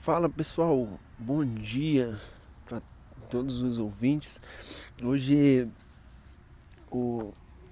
Fala 0.00 0.30
pessoal, 0.30 0.88
bom 1.18 1.44
dia 1.44 2.18
para 2.64 2.80
todos 3.28 3.60
os 3.60 3.78
ouvintes. 3.78 4.40
Hoje 5.02 5.68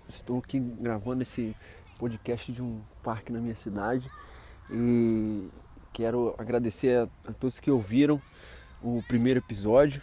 estou 0.06 0.38
aqui 0.38 0.60
gravando 0.60 1.22
esse 1.22 1.56
podcast 1.98 2.52
de 2.52 2.62
um 2.62 2.82
parque 3.02 3.32
na 3.32 3.40
minha 3.40 3.56
cidade 3.56 4.10
e 4.70 5.48
quero 5.90 6.34
agradecer 6.36 6.98
a, 6.98 7.30
a 7.30 7.32
todos 7.32 7.58
que 7.58 7.70
ouviram 7.70 8.20
o 8.82 9.02
primeiro 9.08 9.40
episódio 9.40 10.02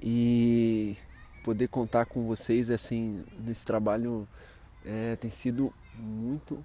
e 0.00 0.96
poder 1.44 1.68
contar 1.68 2.06
com 2.06 2.24
vocês 2.24 2.70
assim 2.70 3.22
nesse 3.38 3.66
trabalho 3.66 4.26
é, 4.82 5.14
tem 5.16 5.30
sido 5.30 5.70
muito 5.94 6.64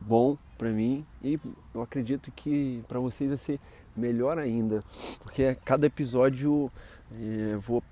bom 0.00 0.36
para 0.58 0.70
mim 0.70 1.06
e 1.22 1.38
eu 1.72 1.80
acredito 1.80 2.32
que 2.32 2.82
para 2.88 2.98
vocês 2.98 3.28
vai 3.28 3.38
ser 3.38 3.60
melhor 3.96 4.38
ainda, 4.38 4.82
porque 5.22 5.56
cada 5.64 5.86
episódio 5.86 6.70
é, 7.12 7.56
vou 7.56 7.82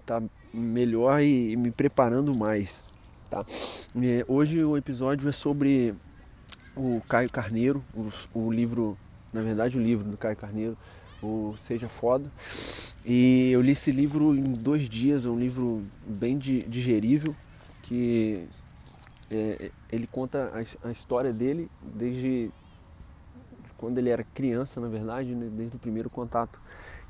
estar 0.00 0.20
tá 0.20 0.26
melhor 0.52 1.20
e, 1.20 1.56
me 1.56 1.70
preparando 1.70 2.34
mais. 2.34 2.92
Tá? 3.28 3.44
É, 4.02 4.24
hoje 4.28 4.62
o 4.62 4.76
episódio 4.76 5.28
é 5.28 5.32
sobre 5.32 5.94
o 6.76 7.00
Caio 7.08 7.30
Carneiro, 7.30 7.82
o, 7.94 8.10
o, 8.38 8.52
livro, 8.52 8.96
na 9.32 9.42
verdade 9.42 9.78
o 9.78 9.82
livro 9.82 10.08
do 10.08 10.16
Caio 10.16 10.36
Carneiro, 10.36 10.76
o 11.22 11.54
Seja 11.58 11.88
Foda. 11.88 12.30
E 13.04 13.50
eu 13.50 13.60
li 13.60 13.72
esse 13.72 13.92
livro 13.92 14.34
em 14.34 14.52
dois 14.52 14.88
dias, 14.88 15.26
é 15.26 15.28
um 15.28 15.38
livro 15.38 15.82
bem 16.06 16.38
digerível, 16.38 17.34
que 17.82 18.46
é, 19.30 19.70
ele 19.90 20.06
conta 20.06 20.50
a, 20.54 20.88
a, 20.88 20.92
história 20.92 21.32
dele 21.32 21.68
desde 21.82 22.50
quando 23.78 23.98
ele 23.98 24.10
era 24.10 24.24
criança, 24.24 24.80
na 24.80 24.88
verdade, 24.88 25.34
né, 25.34 25.48
desde 25.52 25.76
o 25.76 25.78
primeiro 25.78 26.08
contato 26.08 26.58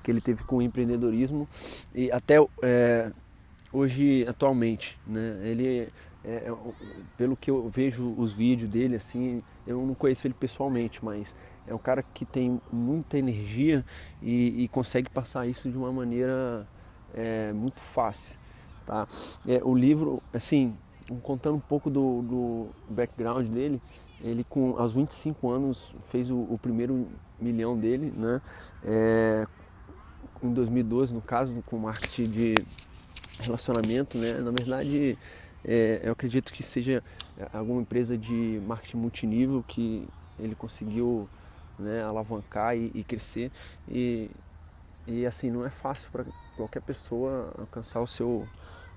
que 0.03 0.11
ele 0.11 0.21
teve 0.21 0.45
com 0.45 0.57
o 0.57 0.63
empreendedorismo 0.63 1.49
e 1.95 2.13
até 2.13 2.37
é, 2.63 3.11
hoje, 3.73 4.27
atualmente. 4.29 4.99
Né? 5.07 5.41
Ele, 5.43 5.89
é, 6.25 6.29
é 6.29 6.55
pelo 7.17 7.37
que 7.37 7.51
eu 7.51 7.69
vejo 7.69 8.15
os 8.19 8.33
vídeos 8.33 8.71
dele, 8.71 8.97
assim, 8.97 9.43
eu 9.67 9.85
não 9.85 9.95
conheço 9.95 10.27
ele 10.27 10.35
pessoalmente, 10.35 11.05
mas 11.05 11.35
é 11.67 11.75
um 11.75 11.79
cara 11.79 12.03
que 12.03 12.25
tem 12.25 12.61
muita 12.71 13.19
energia 13.19 13.85
e, 14.23 14.65
e 14.65 14.69
consegue 14.69 15.09
passar 15.09 15.47
isso 15.47 15.71
de 15.71 15.77
uma 15.77 15.91
maneira 15.91 16.67
é, 17.15 17.53
muito 17.53 17.81
fácil. 17.81 18.37
Tá? 18.85 19.09
É, 19.49 19.63
o 19.65 19.75
livro, 19.75 20.23
assim, 20.33 20.77
contando 21.23 21.57
um 21.57 21.61
pouco 21.61 21.89
do, 21.89 22.23
do 22.23 22.67
background 22.89 23.47
dele, 23.49 23.81
ele 24.25 24.43
com 24.43 24.77
aos 24.79 24.95
25 24.95 25.51
anos 25.51 25.95
fez 26.09 26.31
o, 26.31 26.37
o 26.37 26.59
primeiro 26.61 27.07
milhão 27.39 27.79
dele, 27.79 28.13
né? 28.17 28.41
É, 28.83 29.47
em 30.43 30.53
2012, 30.53 31.15
no 31.15 31.21
caso, 31.21 31.63
com 31.67 31.79
marketing 31.79 32.31
de 32.31 32.55
relacionamento, 33.41 34.17
né? 34.17 34.39
Na 34.39 34.51
verdade, 34.51 35.19
é, 35.63 36.01
eu 36.03 36.13
acredito 36.13 36.53
que 36.53 36.63
seja 36.63 37.03
alguma 37.53 37.83
empresa 37.83 38.17
de 38.17 38.61
marketing 38.67 38.97
multinível 38.97 39.65
que 39.67 40.09
ele 40.39 40.55
conseguiu 40.55 41.29
né, 41.79 42.03
alavancar 42.03 42.77
e, 42.77 42.91
e 42.95 43.05
crescer 43.05 43.51
e, 43.89 44.31
e 45.07 45.27
assim 45.27 45.51
não 45.51 45.65
é 45.65 45.71
fácil 45.71 46.11
para 46.11 46.25
qualquer 46.57 46.83
pessoa 46.83 47.53
alcançar 47.59 48.01
o 48.01 48.07
seu 48.07 48.47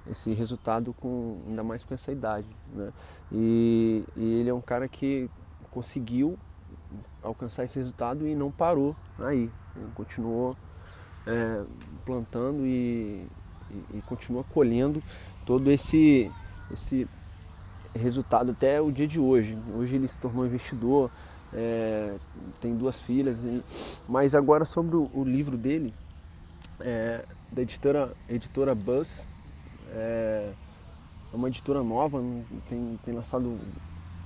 esse 0.10 0.34
resultado 0.34 0.94
com 0.94 1.40
ainda 1.48 1.64
mais 1.64 1.84
com 1.84 1.94
essa 1.94 2.12
idade, 2.12 2.48
né? 2.74 2.92
E, 3.32 4.04
e 4.16 4.40
ele 4.40 4.50
é 4.50 4.54
um 4.54 4.62
cara 4.62 4.88
que 4.88 5.30
conseguiu 5.72 6.38
alcançar 7.22 7.64
esse 7.64 7.78
resultado 7.78 8.28
e 8.28 8.36
não 8.36 8.52
parou 8.52 8.96
aí, 9.20 9.50
ele 9.76 9.92
continuou 9.96 10.56
é, 11.26 11.64
plantando 12.06 12.66
e, 12.66 13.28
e, 13.70 13.98
e, 13.98 14.04
continua 14.06 14.44
colhendo 14.46 15.04
todo 15.46 15.70
esse 15.70 16.32
esse 16.72 17.08
resultado 17.96 18.52
até 18.52 18.80
o 18.82 18.92
dia 18.92 19.08
de 19.08 19.20
hoje. 19.20 19.58
Hoje 19.76 19.96
ele 19.96 20.08
se 20.08 20.20
tornou 20.20 20.46
investidor, 20.46 21.10
é, 21.54 22.16
tem 22.62 22.76
duas 22.76 23.00
filhas, 23.00 23.40
e, 23.44 23.64
mas 24.08 24.36
agora 24.36 24.66
sobre 24.66 24.96
o, 24.96 25.10
o 25.14 25.24
livro 25.24 25.58
dele, 25.58 25.94
é, 26.80 27.24
da 27.52 27.62
editora, 27.62 28.14
editora 28.30 28.76
Buzz, 28.76 29.28
é, 29.94 30.54
é 31.34 31.36
uma 31.36 31.48
editora 31.48 31.84
nova, 31.84 32.22
tem, 32.68 33.00
tem 33.04 33.14
lançado 33.14 33.58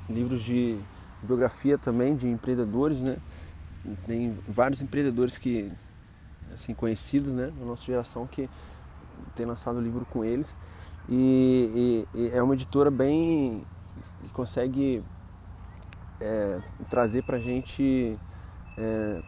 livros 0.10 0.44
de 0.44 0.80
biografia 1.22 1.78
também 1.78 2.16
de 2.16 2.28
empreendedores, 2.28 3.02
né? 3.02 3.18
Tem 4.06 4.38
vários 4.48 4.82
empreendedores 4.82 5.38
que 5.38 5.72
assim 6.54 6.74
conhecidos, 6.74 7.34
né, 7.34 7.52
da 7.58 7.66
nossa 7.66 7.84
geração 7.86 8.28
que 8.28 8.50
tem 9.36 9.46
lançado 9.46 9.80
livro 9.80 10.06
com 10.06 10.24
eles 10.24 10.58
e, 11.08 12.06
e, 12.14 12.20
e 12.20 12.30
é 12.30 12.42
uma 12.44 12.54
editora 12.54 12.92
bem 12.92 13.64
que 14.22 14.30
consegue 14.30 15.04
é, 16.20 16.60
trazer 16.90 17.24
para 17.24 17.40
gente 17.40 18.18
é, 18.78 19.22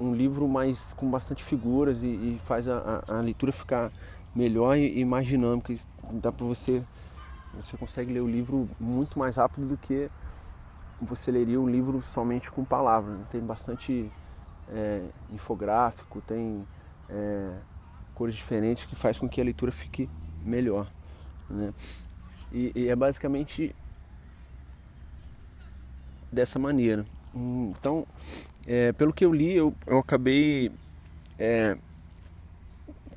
um 0.00 0.14
livro 0.14 0.46
mais 0.48 0.92
com 0.94 1.08
bastante 1.10 1.42
figuras 1.42 2.02
e, 2.02 2.06
e 2.06 2.40
faz 2.44 2.68
a, 2.68 3.02
a, 3.08 3.18
a 3.18 3.20
leitura 3.20 3.52
ficar 3.52 3.90
melhor 4.34 4.76
e 4.76 5.04
mais 5.04 5.26
dinâmica. 5.26 5.74
Dá 6.12 6.32
para 6.32 6.44
você, 6.44 6.82
você 7.54 7.76
consegue 7.76 8.12
ler 8.12 8.20
o 8.20 8.28
livro 8.28 8.68
muito 8.78 9.18
mais 9.18 9.36
rápido 9.36 9.66
do 9.68 9.76
que 9.76 10.10
você 11.00 11.30
leria 11.30 11.60
um 11.60 11.68
livro 11.68 12.02
somente 12.02 12.50
com 12.50 12.64
palavras. 12.64 13.18
Tem 13.30 13.40
bastante 13.40 14.10
é, 14.68 15.02
infográfico, 15.32 16.20
tem 16.20 16.66
é, 17.08 17.50
cores 18.14 18.34
diferentes 18.34 18.84
que 18.84 18.94
faz 18.94 19.18
com 19.18 19.28
que 19.28 19.40
a 19.40 19.44
leitura 19.44 19.72
fique 19.72 20.08
melhor. 20.44 20.90
Né? 21.48 21.72
E, 22.52 22.72
e 22.74 22.88
é 22.88 22.96
basicamente 22.96 23.74
dessa 26.30 26.58
maneira. 26.58 27.04
Então, 27.34 28.06
é, 28.66 28.92
pelo 28.92 29.12
que 29.12 29.24
eu 29.24 29.32
li, 29.32 29.54
eu, 29.54 29.74
eu 29.86 29.98
acabei 29.98 30.70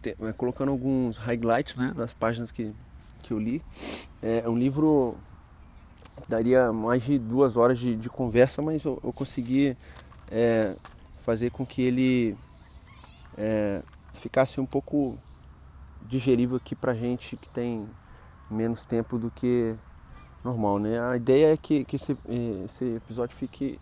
é, 0.03 0.16
é, 0.28 0.34
colocando 0.34 0.69
alguns 0.69 1.18
highlights 1.18 1.75
né, 1.75 1.94
nas 1.96 2.13
páginas 2.13 2.52
que, 2.52 2.74
que 3.24 3.31
eu 3.31 3.40
li. 3.40 3.62
É, 4.22 4.44
é 4.46 4.50
um 4.50 4.58
livro 4.58 5.16
daria 6.28 6.72
mais 6.72 7.03
de 7.03 7.18
duas 7.18 7.58
horas 7.58 7.78
de, 7.78 7.96
de 7.96 8.09
conversa, 8.09 8.62
mas 8.62 8.84
eu, 8.84 9.00
eu 9.03 9.13
consegui 9.13 9.78
é, 10.31 10.75
fazer 11.18 11.52
com 11.52 11.66
que 11.66 11.81
ele 11.81 12.38
é, 13.38 13.81
ficasse 14.13 14.59
um 14.59 14.66
pouco 14.66 15.18
digerível 16.07 16.57
aqui 16.57 16.75
pra 16.75 16.94
gente 16.94 17.36
que 17.36 17.50
tem 17.50 17.88
menos 18.50 18.86
tempo 18.86 19.18
do 19.18 19.30
que 19.30 19.75
normal, 20.44 20.80
né? 20.80 21.00
A 21.00 21.18
ideia 21.18 21.53
é 21.53 21.57
que, 21.57 21.84
que 21.84 21.97
esse, 21.97 22.13
é, 22.13 22.63
esse 22.66 22.86
episódio 22.96 23.36
fique 23.36 23.80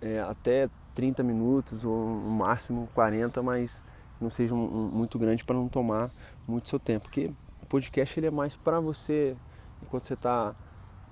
é, 0.00 0.20
até 0.20 0.68
30 0.94 1.22
minutos 1.22 1.84
ou 1.84 2.14
no 2.14 2.30
máximo 2.30 2.88
40, 2.94 3.42
mas 3.42 3.80
não 4.20 4.30
seja 4.30 4.54
um, 4.54 4.64
um, 4.64 4.90
muito 4.90 5.18
grande 5.18 5.44
para 5.44 5.56
não 5.56 5.68
tomar 5.68 6.10
muito 6.46 6.68
seu 6.68 6.78
tempo. 6.78 7.04
Porque 7.04 7.30
o 7.62 7.66
podcast 7.66 8.18
ele 8.18 8.26
é 8.26 8.30
mais 8.30 8.56
para 8.56 8.80
você, 8.80 9.36
enquanto 9.82 10.06
você 10.06 10.14
está 10.14 10.54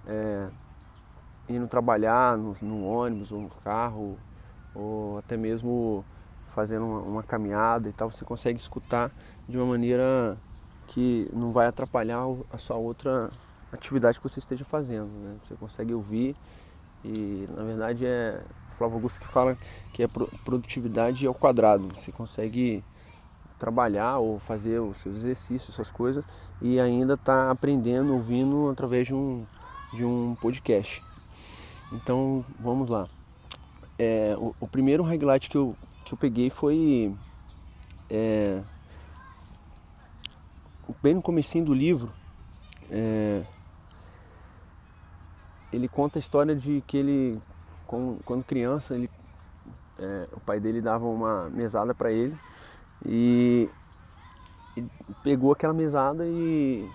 é, 0.06 0.48
indo 1.48 1.66
trabalhar 1.66 2.36
no, 2.36 2.56
no, 2.62 2.84
ônibus 2.84 3.32
ou 3.32 3.40
no 3.40 3.48
carro, 3.48 4.18
ou 4.74 5.18
até 5.18 5.36
mesmo 5.36 6.04
fazendo 6.48 6.84
uma, 6.86 7.00
uma, 7.00 7.22
caminhada 7.22 7.88
e 7.88 7.92
tal, 7.92 8.10
você 8.10 8.24
consegue 8.24 8.58
escutar 8.58 9.10
de 9.48 9.56
uma 9.56 9.66
maneira 9.66 10.36
que 10.86 11.28
não 11.32 11.50
vai 11.50 11.66
atrapalhar 11.66 12.22
a 12.52 12.58
sua 12.58 12.76
outra 12.76 13.30
atividade 13.72 14.18
que 14.18 14.28
você 14.28 14.38
esteja 14.38 14.64
fazendo. 14.64 15.08
Né? 15.08 15.36
Você 15.42 15.54
consegue 15.54 15.92
ouvir 15.92 16.36
e 17.04 17.46
na 17.54 17.62
verdade 17.62 18.06
é 18.06 18.42
Flávio 18.76 18.96
Augusto 18.96 19.20
que 19.20 19.26
fala 19.26 19.56
que 19.92 20.02
é 20.02 20.08
produtividade 20.44 21.26
ao 21.26 21.34
quadrado. 21.34 21.88
Você 21.94 22.12
consegue 22.12 22.82
trabalhar 23.58 24.18
ou 24.18 24.38
fazer 24.38 24.80
os 24.80 24.98
seus 24.98 25.16
exercícios, 25.16 25.70
essas 25.70 25.90
coisas, 25.90 26.24
e 26.60 26.78
ainda 26.78 27.14
está 27.14 27.50
aprendendo, 27.50 28.12
ouvindo 28.14 28.68
através 28.70 29.06
de 29.06 29.14
um, 29.14 29.44
de 29.92 30.04
um 30.04 30.34
podcast. 30.40 31.02
Então 31.92 32.44
vamos 32.58 32.88
lá. 32.88 33.08
É, 33.98 34.36
o, 34.38 34.54
o, 34.60 34.68
primeiro 34.68 35.02
highlight 35.02 35.48
que 35.48 35.56
eu, 35.56 35.74
que 36.04 36.12
eu 36.12 36.18
peguei 36.18 36.50
foi 36.50 37.14
é, 38.10 38.60
bem 41.02 41.14
no 41.14 41.22
comecinho 41.22 41.64
do 41.64 41.72
livro. 41.72 42.12
É, 42.90 43.42
ele 45.72 45.88
conta 45.88 46.18
a 46.18 46.20
história 46.20 46.54
de 46.54 46.82
que 46.86 46.96
ele, 46.96 47.40
quando 47.86 48.44
criança, 48.44 48.94
ele, 48.94 49.10
é, 49.98 50.28
o 50.32 50.40
pai 50.40 50.60
dele 50.60 50.80
dava 50.80 51.06
uma 51.06 51.48
mesada 51.48 51.94
para 51.94 52.12
ele 52.12 52.36
e, 53.04 53.68
e 54.76 54.84
pegou 55.22 55.52
aquela 55.52 55.72
mesada 55.72 56.24
e, 56.26 56.88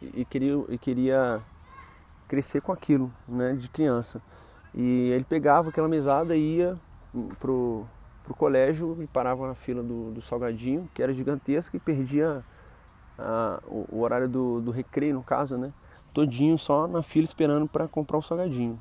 e, 0.00 0.24
queria, 0.24 0.64
e 0.68 0.78
queria 0.78 1.40
crescer 2.28 2.60
com 2.60 2.72
aquilo, 2.72 3.12
né, 3.28 3.52
de 3.54 3.68
criança. 3.68 4.22
E 4.74 5.10
ele 5.10 5.24
pegava 5.24 5.68
aquela 5.68 5.88
mesada 5.88 6.34
e 6.34 6.56
ia 6.56 6.76
pro, 7.38 7.84
para 8.24 8.32
o 8.32 8.36
colégio 8.36 8.96
e 9.02 9.06
parava 9.06 9.46
na 9.46 9.54
fila 9.54 9.82
do, 9.82 10.12
do 10.12 10.22
salgadinho, 10.22 10.88
que 10.94 11.02
era 11.02 11.12
gigantesca, 11.12 11.76
e 11.76 11.80
perdia 11.80 12.42
a, 13.18 13.60
o, 13.66 13.86
o, 13.96 14.00
horário 14.00 14.28
do, 14.28 14.60
do 14.60 14.70
recreio, 14.70 15.14
no 15.14 15.22
caso, 15.22 15.56
né? 15.56 15.72
Todinho 16.14 16.58
só 16.58 16.86
na 16.86 17.02
fila 17.02 17.24
esperando 17.24 17.66
para 17.66 17.88
comprar 17.88 18.18
o 18.18 18.22
salgadinho. 18.22 18.78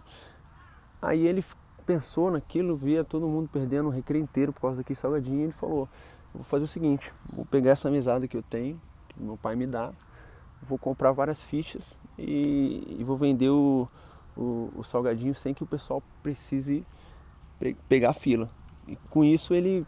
Aí 1.01 1.25
ele 1.25 1.43
pensou 1.85 2.31
naquilo, 2.31 2.75
via 2.75 3.03
todo 3.03 3.27
mundo 3.27 3.49
perdendo 3.51 3.87
o 3.87 3.91
recreio 3.91 4.23
inteiro 4.23 4.53
por 4.53 4.61
causa 4.61 4.77
daquele 4.77 4.99
salgadinho, 4.99 5.39
e 5.39 5.43
ele 5.43 5.51
falou, 5.51 5.89
vou 6.33 6.43
fazer 6.43 6.65
o 6.65 6.67
seguinte, 6.67 7.13
vou 7.31 7.45
pegar 7.45 7.71
essa 7.71 7.89
mesada 7.89 8.27
que 8.27 8.37
eu 8.37 8.43
tenho, 8.43 8.79
que 9.09 9.21
meu 9.21 9.37
pai 9.37 9.55
me 9.55 9.67
dá, 9.67 9.91
vou 10.61 10.77
comprar 10.77 11.11
várias 11.11 11.41
fichas 11.41 11.97
e, 12.17 12.97
e 12.99 13.03
vou 13.03 13.17
vender 13.17 13.49
o, 13.49 13.87
o, 14.37 14.71
o, 14.75 14.83
salgadinho 14.83 15.33
sem 15.33 15.53
que 15.53 15.63
o 15.63 15.67
pessoal 15.67 16.01
precise 16.21 16.85
pegar 17.89 18.13
fila. 18.13 18.49
E 18.87 18.95
com 19.09 19.23
isso 19.23 19.53
ele 19.53 19.85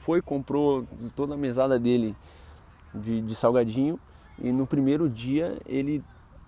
foi, 0.00 0.22
comprou 0.22 0.86
toda 1.14 1.34
a 1.34 1.36
mesada 1.36 1.78
dele 1.78 2.16
de, 2.94 3.20
de 3.20 3.34
salgadinho 3.34 3.98
e 4.38 4.52
no 4.52 4.66
primeiro 4.66 5.08
dia 5.08 5.58
ele 5.66 6.02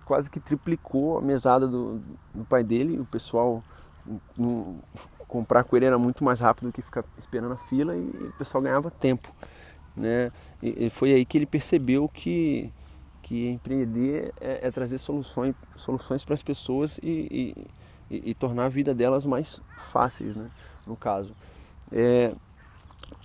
quase 0.05 0.29
que 0.29 0.39
triplicou 0.39 1.17
a 1.17 1.21
mesada 1.21 1.67
do, 1.67 2.01
do 2.33 2.43
pai 2.45 2.63
dele. 2.63 2.99
O 2.99 3.05
pessoal 3.05 3.63
comprar 5.31 5.63
com 5.63 5.77
ele 5.77 5.85
era 5.85 5.97
muito 5.97 6.25
mais 6.25 6.41
rápido 6.41 6.67
do 6.67 6.73
que 6.73 6.81
ficar 6.81 7.05
esperando 7.17 7.53
a 7.53 7.57
fila 7.57 7.95
e 7.95 8.01
o 8.01 8.33
pessoal 8.37 8.61
ganhava 8.61 8.91
tempo. 8.91 9.33
Né? 9.95 10.29
E, 10.61 10.87
e 10.87 10.89
foi 10.89 11.13
aí 11.13 11.23
que 11.23 11.37
ele 11.37 11.45
percebeu 11.45 12.09
que, 12.09 12.69
que 13.21 13.47
empreender 13.47 14.33
é, 14.41 14.67
é 14.67 14.71
trazer 14.71 14.97
soluções, 14.97 15.55
soluções 15.77 16.25
para 16.25 16.33
as 16.33 16.43
pessoas 16.43 16.99
e, 17.01 17.55
e, 18.09 18.29
e, 18.31 18.33
tornar 18.33 18.65
a 18.65 18.69
vida 18.69 18.93
delas 18.93 19.25
mais 19.25 19.61
fáceis, 19.93 20.35
né? 20.35 20.49
no 20.85 20.97
caso. 20.97 21.33
É, 21.93 22.35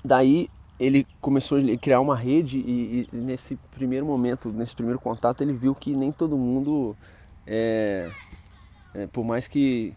daí 0.05 0.49
ele 0.79 1.05
começou 1.21 1.59
a 1.59 1.77
criar 1.77 2.01
uma 2.01 2.15
rede 2.15 2.59
e, 2.59 3.09
e, 3.13 3.17
nesse 3.17 3.57
primeiro 3.75 4.07
momento, 4.07 4.53
nesse 4.53 4.77
primeiro 4.77 5.01
contato, 5.01 5.41
ele 5.41 5.53
viu 5.53 5.75
que 5.75 5.93
nem 5.97 6.13
todo 6.13 6.37
mundo, 6.37 6.95
é, 7.45 8.09
é, 8.95 9.07
por 9.09 9.25
mais 9.25 9.49
que, 9.49 9.93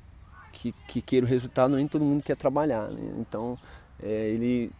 que, 0.51 0.73
que, 0.87 1.01
queira 1.01 1.25
o 1.25 1.29
resultado, 1.29 1.75
nem 1.75 1.87
todo 1.87 2.03
mundo 2.03 2.23
quer 2.23 2.35
trabalhar. 2.35 2.89
Né? 2.89 3.13
Então 3.19 3.57
é, 4.01 4.29
ele 4.29 4.71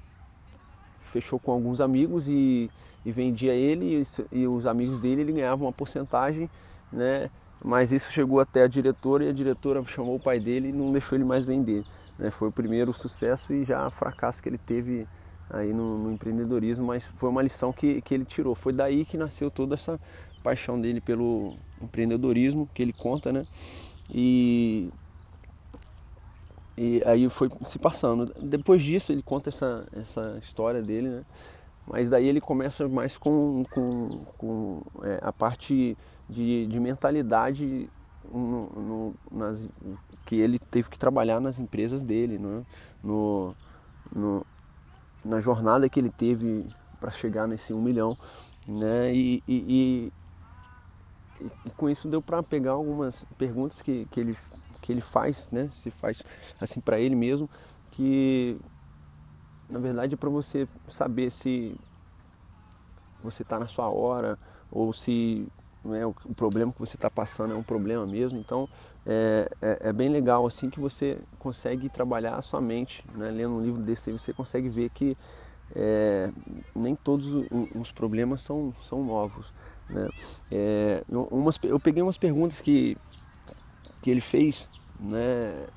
fechou 1.12 1.40
com 1.40 1.52
alguns 1.52 1.82
amigos 1.82 2.28
e, 2.28 2.70
e 3.06 3.12
vendia 3.12 3.54
ele 3.54 4.04
e, 4.32 4.40
e, 4.40 4.48
os 4.48 4.66
amigos 4.66 5.02
dele, 5.02 5.22
ele 5.22 5.34
ganhava 5.34 5.64
uma 5.64 5.74
porcentagem, 5.74 6.50
né? 6.92 7.30
mas 7.64 7.92
isso 7.92 8.12
chegou 8.12 8.40
até 8.40 8.64
a 8.64 8.68
diretora 8.68 9.26
e 9.26 9.30
a 9.30 9.34
diretora 9.34 9.84
chamou 9.86 10.16
o 10.16 10.20
pai 10.20 10.40
dele 10.40 10.70
e 10.70 10.72
não 10.72 10.92
deixou 10.92 11.18
ele 11.18 11.26
mais 11.26 11.46
vender. 11.46 11.84
Né? 12.18 12.32
Foi 12.32 12.50
o 12.50 12.52
primeiro 12.52 12.94
sucesso 12.94 13.54
e 13.54 13.64
já 13.64 13.90
fracasso 13.90 14.42
que 14.42 14.50
ele 14.50 14.58
teve 14.58 15.08
aí 15.50 15.74
no, 15.74 15.98
no, 15.98 16.12
empreendedorismo, 16.12 16.86
mas 16.86 17.12
foi 17.16 17.30
uma 17.30 17.42
lição 17.42 17.74
que, 17.74 18.02
que 18.02 18.14
ele 18.14 18.26
tirou. 18.26 18.54
Foi 18.54 18.72
daí 18.72 19.04
que 19.04 19.18
nasceu 19.18 19.50
toda 19.50 19.74
essa 19.74 20.00
paixão 20.44 20.80
dele 20.80 21.02
pelo 21.02 21.56
empreendedorismo 21.82 22.70
que 22.74 22.82
ele 22.82 22.94
conta, 22.94 23.32
né? 23.32 23.46
E, 24.12 24.90
e 26.82 27.02
aí 27.06 27.30
foi 27.30 27.50
se 27.64 27.78
passando. 27.78 28.34
Depois 28.42 28.82
disso 28.82 29.12
ele 29.12 29.22
conta 29.22 29.50
essa, 29.50 29.86
essa 29.92 30.38
história 30.42 30.82
dele, 30.82 31.10
né? 31.10 31.26
Mas 31.86 32.12
daí 32.12 32.26
ele 32.26 32.40
começa 32.40 32.88
mais 32.88 33.18
com, 33.18 33.66
com, 33.70 34.24
com 34.38 34.82
é, 35.04 35.20
a 35.22 35.34
parte 35.34 35.98
de, 36.30 36.68
de 36.68 36.80
mentalidade 36.80 37.90
no, 38.32 38.70
no, 38.70 39.16
nas, 39.30 39.68
que 40.26 40.38
ele 40.38 40.58
teve 40.58 40.90
que 40.90 40.98
trabalhar 40.98 41.42
nas 41.42 41.60
empresas 41.60 42.02
dele, 42.02 42.38
né? 42.38 42.64
no, 43.04 43.54
no, 44.16 44.46
na 45.26 45.42
jornada 45.42 45.90
que 45.90 46.00
ele 46.00 46.10
teve 46.10 46.66
para 46.98 47.12
chegar 47.12 47.46
nesse 47.46 47.74
um 47.74 47.82
milhão, 47.82 48.18
né? 48.66 49.14
E, 49.14 49.44
e, 49.46 50.12
e, 51.42 51.46
e 51.66 51.70
com 51.72 51.90
isso 51.90 52.08
deu 52.08 52.22
para 52.22 52.42
pegar 52.42 52.72
algumas 52.72 53.26
perguntas 53.38 53.82
que, 53.82 54.08
que, 54.12 54.20
ele, 54.22 54.38
que 54.82 54.92
ele 54.92 55.02
faz, 55.02 55.52
né? 55.52 55.70
Se 55.72 55.92
faz 55.92 56.24
assim 56.60 56.80
para 56.80 57.00
ele 57.00 57.16
mesmo, 57.16 57.50
que 57.92 58.60
na 59.70 59.80
verdade 59.80 60.16
é 60.16 60.18
para 60.18 60.30
você 60.30 60.68
saber 60.88 61.32
se 61.32 61.76
você 63.24 63.44
está 63.44 63.60
na 63.60 63.68
sua 63.68 63.90
hora 63.90 64.38
ou 64.72 64.92
se 64.94 65.48
né, 65.84 66.06
o, 66.06 66.14
problema 66.36 66.72
que 66.72 66.80
você 66.80 66.96
está 66.96 67.10
passando 67.10 67.54
é 67.54 67.58
um 67.58 67.64
problema 67.64 68.06
mesmo. 68.06 68.40
Então 68.40 68.68
é, 69.06 69.50
é, 69.62 69.78
é, 69.90 69.94
bem 69.94 70.10
legal 70.10 70.46
assim 70.46 70.70
que 70.70 70.80
você 70.80 71.20
consegue 71.38 71.90
trabalhar 71.90 72.36
a 72.36 72.42
sua 72.42 72.62
mente. 72.62 73.04
Né? 73.16 73.30
Lendo 73.30 73.56
um 73.56 73.62
livro 73.62 73.82
desse 73.82 74.12
você 74.12 74.34
consegue 74.34 74.70
ver 74.70 74.90
que 74.90 75.18
é, 75.76 76.32
nem 76.76 76.96
todos 76.96 77.28
os 77.76 77.92
problemas 77.92 78.42
são, 78.42 78.74
são 78.84 79.04
novos. 79.04 79.54
Né? 79.90 80.08
É, 80.52 81.04
umas, 81.10 81.60
eu 81.64 81.80
peguei 81.80 82.02
umas 82.02 82.18
perguntas 82.18 82.62
que, 82.62 82.98
que 84.02 84.10
ele 84.10 84.22
fez, 84.22 84.70
né? 85.00 85.68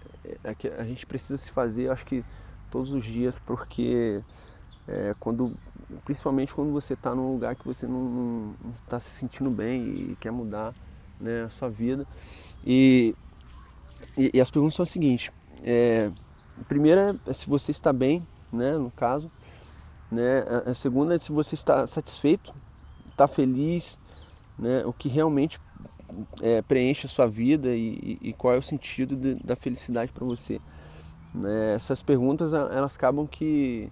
É, 0.44 0.54
que 0.54 0.68
a 0.68 0.84
gente 0.84 1.04
precisa 1.04 1.36
se 1.36 1.50
fazer, 1.50 1.90
acho 1.90 2.04
que 2.06 2.24
todos 2.70 2.92
os 2.92 3.04
dias, 3.04 3.38
porque 3.38 4.22
é, 4.88 5.14
quando, 5.18 5.54
principalmente 6.04 6.54
quando 6.54 6.72
você 6.72 6.94
está 6.94 7.14
num 7.14 7.32
lugar 7.32 7.54
que 7.54 7.66
você 7.66 7.86
não 7.86 8.54
está 8.74 8.98
se 8.98 9.10
sentindo 9.10 9.50
bem 9.50 9.82
e 9.84 10.16
quer 10.20 10.30
mudar 10.30 10.74
né, 11.20 11.44
a 11.44 11.50
sua 11.50 11.68
vida. 11.68 12.06
E, 12.64 13.14
e, 14.16 14.30
e 14.34 14.40
as 14.40 14.50
perguntas 14.50 14.74
são 14.74 14.82
as 14.82 14.90
seguintes. 14.90 15.30
É, 15.62 16.10
a 16.60 16.64
primeira 16.64 17.16
é 17.26 17.32
se 17.32 17.48
você 17.48 17.70
está 17.70 17.92
bem, 17.92 18.26
né, 18.52 18.76
no 18.76 18.90
caso. 18.90 19.30
Né? 20.10 20.40
A, 20.40 20.70
a 20.70 20.74
segunda 20.74 21.14
é 21.14 21.18
se 21.18 21.32
você 21.32 21.54
está 21.54 21.86
satisfeito, 21.86 22.54
está 23.10 23.26
feliz, 23.26 23.98
né, 24.58 24.84
o 24.84 24.92
que 24.92 25.08
realmente 25.08 25.60
é, 26.40 26.62
preenche 26.62 27.06
a 27.06 27.08
sua 27.08 27.26
vida 27.26 27.74
e, 27.74 28.18
e, 28.20 28.32
qual 28.32 28.54
é 28.54 28.56
o 28.56 28.62
sentido 28.62 29.16
de, 29.16 29.34
da 29.36 29.56
felicidade 29.56 30.12
para 30.12 30.26
você. 30.26 30.60
Né? 31.34 31.74
Essas 31.74 32.02
perguntas 32.02 32.52
elas 32.52 32.96
acabam 32.96 33.26
que, 33.26 33.90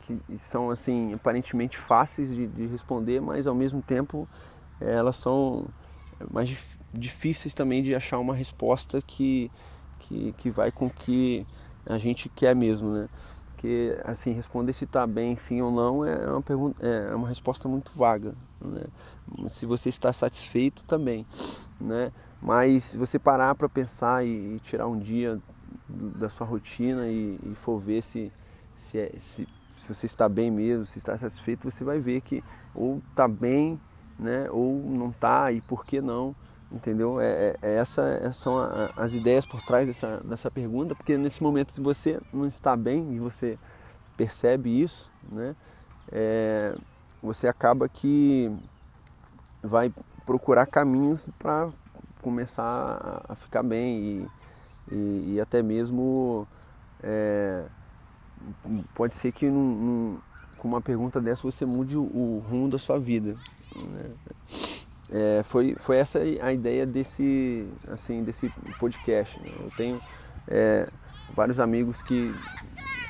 que 0.00 0.36
são 0.36 0.70
assim 0.70 1.14
aparentemente 1.14 1.78
fáceis 1.78 2.30
de, 2.30 2.46
de 2.46 2.66
responder, 2.66 3.20
mas 3.20 3.46
ao 3.46 3.54
mesmo 3.54 3.82
tempo 3.82 4.28
elas 4.80 5.16
são 5.16 5.66
mais 6.30 6.78
difíceis 6.92 7.54
também 7.54 7.82
de 7.82 7.94
achar 7.94 8.18
uma 8.18 8.34
resposta 8.34 9.00
que, 9.00 9.50
que, 10.00 10.32
que 10.32 10.50
vai 10.50 10.70
com 10.70 10.90
que 10.90 11.46
a 11.86 11.98
gente 11.98 12.28
quer 12.28 12.54
mesmo, 12.54 12.90
né? 12.90 13.08
Porque, 13.60 13.94
assim, 14.04 14.32
responder 14.32 14.72
se 14.72 14.84
está 14.84 15.06
bem, 15.06 15.36
sim 15.36 15.60
ou 15.60 15.70
não, 15.70 16.02
é 16.02 16.30
uma, 16.30 16.40
pergunta, 16.40 16.82
é 16.82 17.14
uma 17.14 17.28
resposta 17.28 17.68
muito 17.68 17.92
vaga, 17.92 18.34
né? 18.58 18.84
Se 19.50 19.66
você 19.66 19.90
está 19.90 20.14
satisfeito, 20.14 20.82
também, 20.84 21.26
né? 21.78 22.10
Mas 22.40 22.84
se 22.84 22.96
você 22.96 23.18
parar 23.18 23.54
para 23.54 23.68
pensar 23.68 24.24
e, 24.24 24.56
e, 24.56 24.60
tirar 24.60 24.86
um 24.86 24.98
dia 24.98 25.38
da 25.86 26.30
sua 26.30 26.46
rotina 26.46 27.06
e, 27.06 27.38
e 27.42 27.54
for 27.54 27.78
ver 27.78 28.02
se, 28.02 28.32
se, 28.78 28.98
é, 28.98 29.12
se, 29.18 29.46
se 29.76 29.94
você 29.94 30.06
está 30.06 30.26
bem 30.26 30.50
mesmo, 30.50 30.86
se 30.86 30.96
está 30.96 31.18
satisfeito, 31.18 31.70
você 31.70 31.84
vai 31.84 31.98
ver 31.98 32.22
que 32.22 32.42
ou 32.74 33.02
está 33.10 33.28
bem 33.28 33.78
né? 34.20 34.48
Ou 34.50 34.74
não 34.76 35.10
tá 35.10 35.50
e 35.50 35.60
por 35.62 35.84
que 35.84 36.00
não? 36.00 36.34
Entendeu? 36.72 37.20
É, 37.20 37.26
é, 37.26 37.56
é 37.62 37.74
essa 37.76 38.02
é, 38.02 38.32
são 38.32 38.56
as 38.96 39.12
ideias 39.12 39.44
por 39.44 39.60
trás 39.62 39.86
dessa, 39.86 40.18
dessa 40.18 40.50
pergunta, 40.50 40.94
porque 40.94 41.16
nesse 41.16 41.42
momento 41.42 41.72
se 41.72 41.80
você 41.80 42.20
não 42.32 42.46
está 42.46 42.76
bem 42.76 43.14
e 43.14 43.18
você 43.18 43.58
percebe 44.16 44.80
isso, 44.80 45.10
né? 45.30 45.56
É, 46.12 46.74
você 47.22 47.48
acaba 47.48 47.88
que 47.88 48.50
vai 49.62 49.92
procurar 50.24 50.66
caminhos 50.66 51.28
para 51.38 51.68
começar 52.22 53.24
a 53.28 53.34
ficar 53.34 53.62
bem 53.62 53.98
e, 53.98 54.28
e, 54.92 55.34
e 55.34 55.40
até 55.40 55.62
mesmo 55.62 56.46
é, 57.02 57.64
pode 58.94 59.16
ser 59.16 59.32
que 59.32 59.50
num, 59.50 59.74
num, 59.74 60.18
com 60.58 60.68
uma 60.68 60.80
pergunta 60.80 61.20
dessa 61.20 61.42
você 61.42 61.66
mude 61.66 61.96
o, 61.96 62.02
o 62.02 62.44
rumo 62.48 62.68
da 62.68 62.78
sua 62.78 62.98
vida. 62.98 63.36
Né? 63.74 64.10
É, 65.12 65.42
foi, 65.42 65.74
foi 65.76 65.96
essa 65.96 66.20
a 66.20 66.52
ideia 66.52 66.86
desse, 66.86 67.66
assim, 67.88 68.22
desse 68.22 68.48
podcast. 68.78 69.38
Né? 69.40 69.50
Eu 69.60 69.70
tenho 69.76 70.00
é, 70.46 70.88
vários 71.34 71.58
amigos 71.58 72.00
que, 72.02 72.34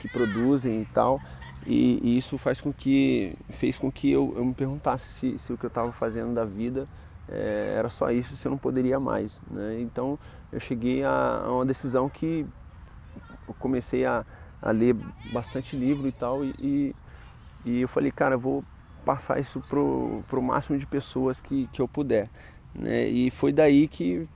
que 0.00 0.08
produzem 0.08 0.82
e 0.82 0.86
tal, 0.86 1.20
e, 1.66 2.00
e, 2.02 2.16
isso 2.16 2.38
faz 2.38 2.60
com 2.60 2.72
que, 2.72 3.36
fez 3.50 3.78
com 3.78 3.92
que 3.92 4.10
eu, 4.10 4.32
eu 4.36 4.44
me 4.44 4.54
perguntasse 4.54 5.12
se, 5.12 5.38
se 5.38 5.52
o 5.52 5.58
que 5.58 5.66
eu 5.66 5.68
estava 5.68 5.92
fazendo 5.92 6.34
da 6.34 6.44
vida 6.44 6.88
é, 7.28 7.74
era 7.76 7.90
só 7.90 8.10
isso, 8.10 8.36
se 8.36 8.46
eu 8.46 8.50
não 8.50 8.58
poderia 8.58 8.98
mais. 8.98 9.42
Né? 9.50 9.80
Então 9.80 10.18
eu 10.50 10.58
cheguei 10.58 11.04
a, 11.04 11.42
a, 11.44 11.52
uma 11.52 11.66
decisão 11.66 12.08
que 12.08 12.46
eu 13.46 13.54
comecei 13.58 14.06
a, 14.06 14.24
a 14.62 14.70
ler 14.70 14.96
bastante 15.32 15.76
livro 15.76 16.08
e 16.08 16.12
tal, 16.12 16.44
e, 16.44 16.54
e, 16.58 16.96
e 17.64 17.80
eu 17.82 17.88
falei, 17.88 18.10
cara, 18.10 18.36
eu 18.36 18.40
vou 18.40 18.64
passar 19.00 19.40
isso 19.40 19.60
pro, 19.68 20.22
pro 20.28 20.42
máximo 20.42 20.78
de 20.78 20.86
pessoas 20.86 21.40
que, 21.40 21.66
que 21.68 21.80
eu 21.80 21.88
puder. 21.88 22.28
Né? 22.74 23.08
E 23.08 23.30
foi 23.30 23.52
daí 23.52 23.88
que 23.88 24.28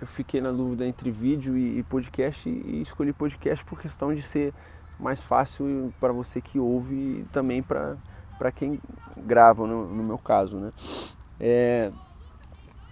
eu 0.00 0.06
fiquei 0.06 0.40
na 0.40 0.50
dúvida 0.50 0.84
entre 0.86 1.10
vídeo 1.10 1.56
e, 1.56 1.78
e 1.78 1.82
podcast 1.84 2.48
e 2.48 2.82
escolhi 2.82 3.12
podcast 3.12 3.64
por 3.64 3.80
questão 3.80 4.14
de 4.14 4.20
ser 4.20 4.52
mais 4.98 5.22
fácil 5.22 5.92
para 6.00 6.12
você 6.12 6.40
que 6.40 6.58
ouve 6.58 6.94
e 6.94 7.26
também 7.32 7.62
para 7.62 7.96
quem 8.54 8.80
grava, 9.16 9.66
no, 9.66 9.86
no, 9.86 10.02
meu 10.02 10.18
caso. 10.18 10.58
Né? 10.58 10.72
É, 11.40 11.92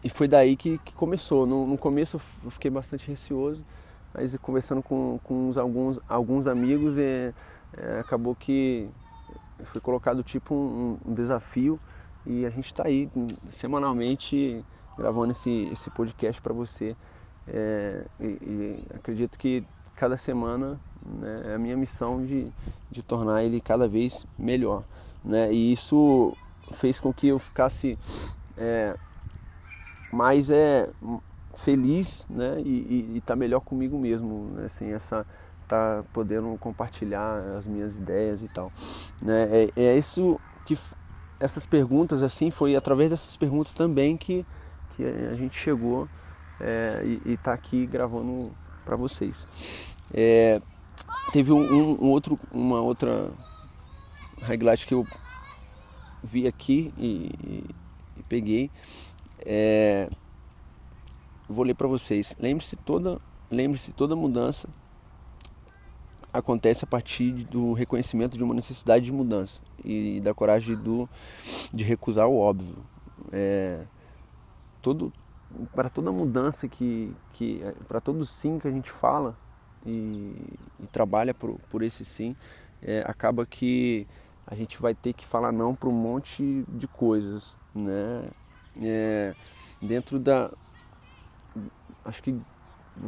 e 0.04 0.08
foi 0.08 0.28
daí 0.28 0.56
que, 0.56 0.78
que 0.78 0.92
começou. 0.92 1.46
No, 1.46 1.66
no, 1.66 1.76
começo 1.76 2.20
eu 2.44 2.50
fiquei 2.50 2.70
bastante 2.70 3.08
receoso, 3.08 3.64
mas 4.14 4.36
conversando 4.36 4.82
com, 4.82 5.18
com 5.24 5.48
uns, 5.48 5.58
alguns, 5.58 6.00
alguns 6.08 6.46
amigos, 6.46 6.96
é, 6.98 7.32
é, 7.76 8.00
acabou 8.00 8.34
que 8.34 8.88
foi 9.64 9.80
colocado 9.80 10.22
tipo 10.22 10.54
um, 10.54 10.98
um 11.04 11.14
desafio 11.14 11.78
e 12.26 12.44
a 12.44 12.50
gente 12.50 12.66
está 12.66 12.86
aí 12.86 13.10
semanalmente 13.48 14.64
gravando 14.96 15.32
esse, 15.32 15.68
esse 15.72 15.90
podcast 15.90 16.40
para 16.40 16.52
você. 16.52 16.94
É, 17.48 18.04
e, 18.20 18.24
e, 18.24 18.86
acredito 18.94 19.38
que 19.38 19.64
cada 19.96 20.16
semana 20.16 20.78
né, 21.04 21.42
é 21.46 21.54
a 21.54 21.58
minha 21.58 21.76
missão 21.76 22.24
de, 22.24 22.50
de 22.90 23.02
tornar 23.02 23.42
ele 23.42 23.60
cada 23.60 23.88
vez 23.88 24.26
melhor. 24.38 24.84
Né? 25.24 25.52
E 25.52 25.72
isso 25.72 26.36
fez 26.72 27.00
com 27.00 27.12
que 27.12 27.28
eu 27.28 27.38
ficasse 27.38 27.98
é, 28.56 28.94
mais 30.12 30.50
é, 30.50 30.90
feliz 31.54 32.26
né? 32.28 32.60
e 32.60 33.16
estar 33.16 33.34
tá 33.34 33.36
melhor 33.36 33.60
comigo 33.60 33.98
mesmo. 33.98 34.58
Assim, 34.64 34.92
essa, 34.92 35.26
tá 35.70 36.04
podendo 36.12 36.56
compartilhar 36.58 37.38
as 37.56 37.64
minhas 37.64 37.96
ideias 37.96 38.42
e 38.42 38.48
tal. 38.48 38.72
Né? 39.22 39.70
É, 39.76 39.82
é 39.84 39.96
isso 39.96 40.40
que 40.66 40.76
essas 41.38 41.64
perguntas 41.64 42.22
assim 42.22 42.50
foi 42.50 42.74
através 42.74 43.10
dessas 43.10 43.36
perguntas 43.36 43.72
também 43.72 44.16
que, 44.16 44.44
que 44.90 45.04
a 45.04 45.34
gente 45.34 45.56
chegou 45.56 46.08
é, 46.60 47.02
e 47.24 47.32
está 47.32 47.52
aqui 47.52 47.86
gravando 47.86 48.50
para 48.84 48.96
vocês. 48.96 49.94
É, 50.12 50.60
teve 51.32 51.52
um, 51.52 52.02
um, 52.02 52.10
outro, 52.10 52.38
uma 52.50 52.80
outra 52.80 53.30
highlight 54.42 54.86
que 54.86 54.94
eu 54.94 55.06
vi 56.22 56.48
aqui 56.48 56.92
e, 56.98 57.30
e, 57.44 57.64
e 58.18 58.22
peguei. 58.28 58.70
É, 59.38 60.10
vou 61.48 61.64
ler 61.64 61.74
para 61.74 61.86
vocês. 61.86 62.36
Lembre-se 62.40 62.74
toda, 62.74 63.20
lembre-se 63.48 63.92
toda 63.92 64.16
mudança 64.16 64.68
acontece 66.32 66.84
a 66.84 66.86
partir 66.86 67.32
do 67.32 67.72
reconhecimento 67.72 68.36
de 68.36 68.44
uma 68.44 68.54
necessidade 68.54 69.04
de 69.04 69.12
mudança 69.12 69.62
e 69.84 70.20
da 70.20 70.32
coragem 70.32 70.76
do, 70.76 71.08
de 71.72 71.84
recusar 71.84 72.26
o 72.26 72.36
óbvio. 72.36 72.76
É, 73.32 73.84
todo, 74.80 75.12
para 75.74 75.88
toda 75.88 76.10
mudança 76.12 76.68
que, 76.68 77.14
que 77.32 77.62
para 77.86 78.00
todo 78.00 78.24
sim 78.24 78.58
que 78.58 78.68
a 78.68 78.70
gente 78.70 78.90
fala 78.90 79.36
e, 79.84 80.34
e 80.78 80.86
trabalha 80.90 81.34
por, 81.34 81.58
por 81.70 81.82
esse 81.82 82.04
sim, 82.04 82.36
é, 82.82 83.02
acaba 83.06 83.44
que 83.44 84.06
a 84.46 84.54
gente 84.54 84.80
vai 84.80 84.94
ter 84.94 85.12
que 85.12 85.24
falar 85.24 85.52
não 85.52 85.74
para 85.74 85.88
um 85.88 85.92
monte 85.92 86.64
de 86.68 86.88
coisas, 86.88 87.56
né? 87.74 88.24
É, 88.80 89.34
dentro 89.80 90.18
da, 90.18 90.50
acho 92.04 92.22
que 92.22 92.40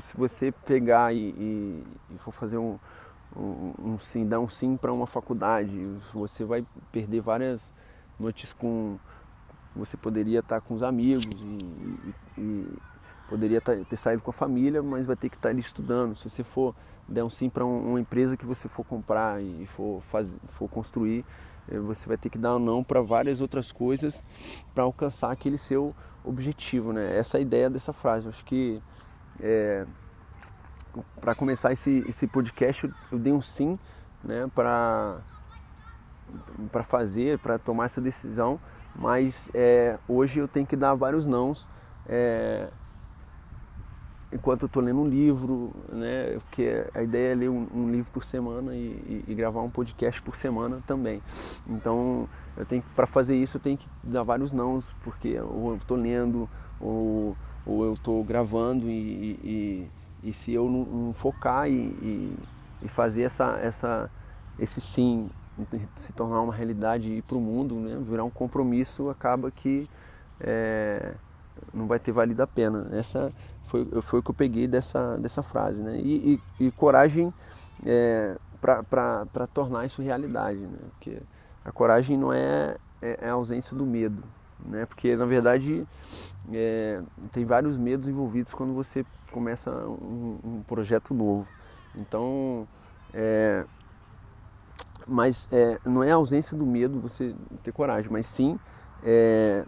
se 0.00 0.16
você 0.16 0.52
pegar 0.52 1.14
e, 1.14 1.30
e, 1.30 1.84
e 2.14 2.18
for 2.18 2.32
fazer 2.32 2.58
um, 2.58 2.78
um, 3.36 3.72
um 3.92 3.98
sim, 3.98 4.26
dar 4.26 4.40
um 4.40 4.48
sim 4.48 4.76
para 4.76 4.92
uma 4.92 5.06
faculdade, 5.06 5.72
você 6.12 6.44
vai 6.44 6.64
perder 6.90 7.20
várias 7.20 7.72
noites 8.18 8.52
com. 8.52 8.98
Você 9.74 9.96
poderia 9.96 10.40
estar 10.40 10.60
com 10.60 10.74
os 10.74 10.82
amigos 10.82 11.24
e, 11.24 12.12
e, 12.38 12.40
e 12.40 12.78
poderia 13.28 13.60
ter 13.60 13.96
saído 13.96 14.22
com 14.22 14.30
a 14.30 14.34
família, 14.34 14.82
mas 14.82 15.06
vai 15.06 15.16
ter 15.16 15.30
que 15.30 15.36
estar 15.36 15.48
ali 15.48 15.60
estudando. 15.60 16.14
Se 16.14 16.28
você 16.28 16.44
for 16.44 16.74
der 17.08 17.24
um 17.24 17.30
sim 17.30 17.48
para 17.48 17.64
uma 17.64 17.98
empresa 17.98 18.36
que 18.36 18.44
você 18.44 18.68
for 18.68 18.84
comprar 18.84 19.42
e 19.42 19.66
for, 19.66 20.02
fazer, 20.02 20.38
for 20.48 20.68
construir, 20.68 21.24
eh, 21.68 21.78
você 21.78 22.06
vai 22.06 22.18
ter 22.18 22.28
que 22.28 22.36
dar 22.36 22.56
um 22.56 22.58
não 22.58 22.84
para 22.84 23.00
várias 23.00 23.40
outras 23.40 23.72
coisas 23.72 24.22
para 24.74 24.84
alcançar 24.84 25.30
aquele 25.32 25.56
seu 25.56 25.94
objetivo. 26.22 26.92
Né? 26.92 27.16
Essa 27.16 27.38
é 27.38 27.40
a 27.40 27.42
ideia 27.42 27.70
dessa 27.70 27.92
frase. 27.92 28.26
Eu 28.26 28.30
acho 28.30 28.44
que 28.44 28.82
é, 29.40 29.86
para 31.20 31.34
começar 31.34 31.72
esse, 31.72 32.04
esse 32.08 32.26
podcast, 32.26 32.90
eu 33.10 33.18
dei 33.18 33.32
um 33.32 33.40
sim 33.40 33.78
né, 34.22 34.44
para 34.54 35.22
fazer, 36.82 37.38
para 37.38 37.58
tomar 37.58 37.86
essa 37.86 38.00
decisão, 38.00 38.60
mas 38.94 39.50
é, 39.54 39.98
hoje 40.06 40.40
eu 40.40 40.48
tenho 40.48 40.66
que 40.66 40.76
dar 40.76 40.94
vários 40.94 41.26
nãos 41.26 41.68
é, 42.06 42.68
enquanto 44.32 44.62
eu 44.62 44.66
estou 44.66 44.82
lendo 44.82 45.00
um 45.00 45.08
livro, 45.08 45.72
né, 45.90 46.38
porque 46.40 46.86
a 46.94 47.02
ideia 47.02 47.32
é 47.32 47.34
ler 47.34 47.50
um, 47.50 47.66
um 47.74 47.90
livro 47.90 48.10
por 48.10 48.24
semana 48.24 48.74
e, 48.74 48.78
e, 48.78 49.24
e, 49.28 49.34
gravar 49.34 49.60
um 49.60 49.70
podcast 49.70 50.20
por 50.22 50.36
semana 50.36 50.82
também. 50.86 51.22
Então, 51.68 52.28
eu 52.56 52.64
tenho 52.64 52.82
para 52.96 53.06
fazer 53.06 53.36
isso 53.36 53.58
eu 53.58 53.60
tenho 53.60 53.76
que 53.76 53.88
dar 54.02 54.22
vários 54.22 54.52
nãos, 54.52 54.94
porque 55.04 55.38
ou 55.40 55.70
eu 55.70 55.76
estou 55.76 55.96
lendo 55.96 56.48
ou, 56.80 57.36
ou 57.66 57.84
eu 57.84 57.92
estou 57.92 58.24
gravando 58.24 58.88
e, 58.88 59.38
e 59.44 59.90
e 60.22 60.32
se 60.32 60.52
eu 60.52 60.68
não, 60.68 60.84
não 60.84 61.12
focar 61.12 61.68
e, 61.68 61.72
e, 61.72 62.36
e, 62.82 62.88
fazer 62.88 63.22
essa, 63.22 63.58
essa, 63.60 64.10
esse 64.58 64.80
sim 64.80 65.28
se 65.94 66.12
tornar 66.12 66.40
uma 66.40 66.52
realidade 66.52 67.08
e 67.08 67.18
ir 67.18 67.22
para 67.22 67.36
o 67.36 67.40
mundo, 67.40 67.74
né, 67.74 67.98
virar 68.00 68.24
um 68.24 68.30
compromisso, 68.30 69.10
acaba 69.10 69.50
que 69.50 69.88
é, 70.40 71.14
não 71.74 71.86
vai 71.86 71.98
ter 71.98 72.12
valido 72.12 72.42
a 72.42 72.46
pena. 72.46 72.88
Essa 72.92 73.32
foi, 73.64 73.84
foi 74.02 74.20
o 74.20 74.22
que 74.22 74.30
eu 74.30 74.34
peguei 74.34 74.66
dessa, 74.66 75.16
dessa 75.18 75.42
frase. 75.42 75.82
Né? 75.82 75.98
E, 75.98 76.40
e, 76.58 76.66
e 76.66 76.70
coragem 76.70 77.32
é, 77.84 78.36
para 78.60 79.46
tornar 79.52 79.84
isso 79.84 80.00
realidade. 80.00 80.58
Né? 80.58 80.78
Porque 80.92 81.18
a 81.64 81.70
coragem 81.70 82.16
não 82.16 82.32
é, 82.32 82.76
é, 83.00 83.18
é 83.22 83.28
a 83.28 83.32
ausência 83.32 83.76
do 83.76 83.84
medo 83.84 84.22
né? 84.64 84.86
Porque 84.86 85.16
na 85.16 85.24
verdade 85.24 85.86
é, 86.52 87.00
tem 87.30 87.44
vários 87.44 87.76
medos 87.76 88.08
envolvidos 88.08 88.52
quando 88.54 88.72
você 88.72 89.04
começa 89.30 89.70
um, 89.70 90.38
um 90.44 90.62
projeto 90.62 91.14
novo. 91.14 91.46
Então, 91.94 92.66
é, 93.12 93.64
mas 95.06 95.48
é, 95.52 95.78
não 95.84 96.02
é 96.02 96.10
a 96.10 96.16
ausência 96.16 96.56
do 96.56 96.64
medo 96.64 97.00
você 97.00 97.34
ter 97.62 97.72
coragem, 97.72 98.10
mas 98.10 98.26
sim 98.26 98.58
é, 99.02 99.64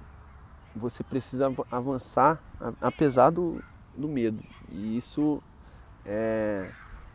você 0.74 1.02
precisa 1.02 1.52
avançar 1.70 2.40
apesar 2.80 3.30
do, 3.30 3.62
do 3.96 4.08
medo. 4.08 4.42
E 4.70 4.96
isso 4.96 5.42
é, 6.04 6.70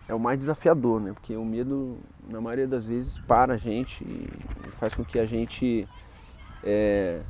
é 0.07 0.13
o 0.13 0.19
mais 0.19 0.39
desafiador, 0.39 1.01
né? 1.01 1.13
Porque 1.13 1.35
o 1.35 1.45
medo, 1.45 1.99
na 2.27 2.39
maioria 2.39 2.67
das 2.67 2.85
vezes, 2.85 3.19
para 3.19 3.53
a 3.53 3.57
gente 3.57 4.03
e 4.03 4.71
faz 4.71 4.95
com 4.95 5.03
que 5.03 5.19
a 5.19 5.25
gente 5.25 5.87
é, 6.63 7.21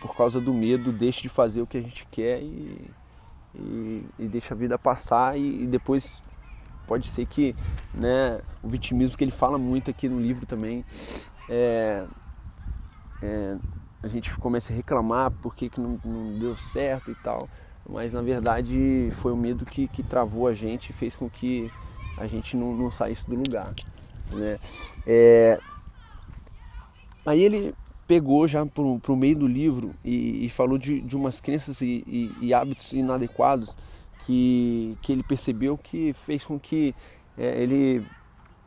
por 0.00 0.16
causa 0.16 0.40
do 0.40 0.52
medo, 0.52 0.90
deixe 0.92 1.22
de 1.22 1.28
fazer 1.28 1.60
o 1.60 1.66
que 1.66 1.76
a 1.76 1.82
gente 1.82 2.06
quer 2.10 2.42
e, 2.42 2.90
e, 3.54 4.06
e 4.18 4.26
deixa 4.26 4.54
a 4.54 4.56
vida 4.56 4.78
passar 4.78 5.38
e, 5.38 5.64
e, 5.64 5.66
depois 5.66 6.22
pode 6.86 7.06
ser 7.06 7.26
que 7.26 7.54
né, 7.94 8.40
o 8.62 8.68
vitimismo 8.68 9.16
que 9.16 9.22
ele 9.22 9.30
fala 9.30 9.58
muito 9.58 9.90
aqui 9.90 10.08
no 10.08 10.18
livro 10.18 10.46
também 10.46 10.84
é, 11.48 12.04
é, 13.22 13.56
a 14.02 14.08
gente 14.08 14.34
comece 14.38 14.72
a 14.72 14.76
reclamar 14.76 15.30
porque 15.42 15.68
que 15.68 15.80
não, 15.80 16.00
não, 16.04 16.38
deu 16.38 16.56
certo 16.56 17.10
e 17.10 17.14
tal 17.16 17.48
mas 17.88 18.12
na 18.12 18.22
verdade 18.22 19.08
foi 19.12 19.32
o 19.32 19.36
medo 19.36 19.66
que, 19.66 19.86
que 19.86 20.02
travou 20.02 20.48
a 20.48 20.54
gente 20.54 20.90
e 20.90 20.92
fez 20.92 21.14
com 21.14 21.28
que 21.28 21.70
a 22.16 22.26
gente 22.26 22.56
não, 22.56 22.74
não 22.74 22.90
saísse 22.90 23.28
do 23.28 23.36
lugar 23.36 23.72
né? 24.32 24.58
É, 25.06 25.58
aí 27.26 27.42
ele 27.42 27.74
pegou 28.10 28.48
já 28.48 28.66
para 28.66 28.82
o 28.82 29.16
meio 29.16 29.36
do 29.36 29.46
livro 29.46 29.94
e, 30.04 30.44
e 30.44 30.48
falou 30.48 30.76
de, 30.76 31.00
de 31.00 31.14
umas 31.14 31.40
crenças 31.40 31.80
e, 31.80 32.02
e, 32.08 32.32
e, 32.40 32.52
hábitos 32.52 32.92
inadequados 32.92 33.76
que, 34.26 34.98
que 35.00 35.12
ele 35.12 35.22
percebeu 35.22 35.78
que 35.78 36.12
fez 36.12 36.44
com 36.44 36.58
que 36.58 36.92
é, 37.38 37.62
ele 37.62 38.04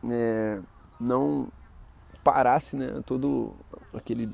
é, 0.09 0.59
não 0.97 1.49
parasse 2.23 2.77
né, 2.77 3.01
todo 3.05 3.53
aquele 3.93 4.29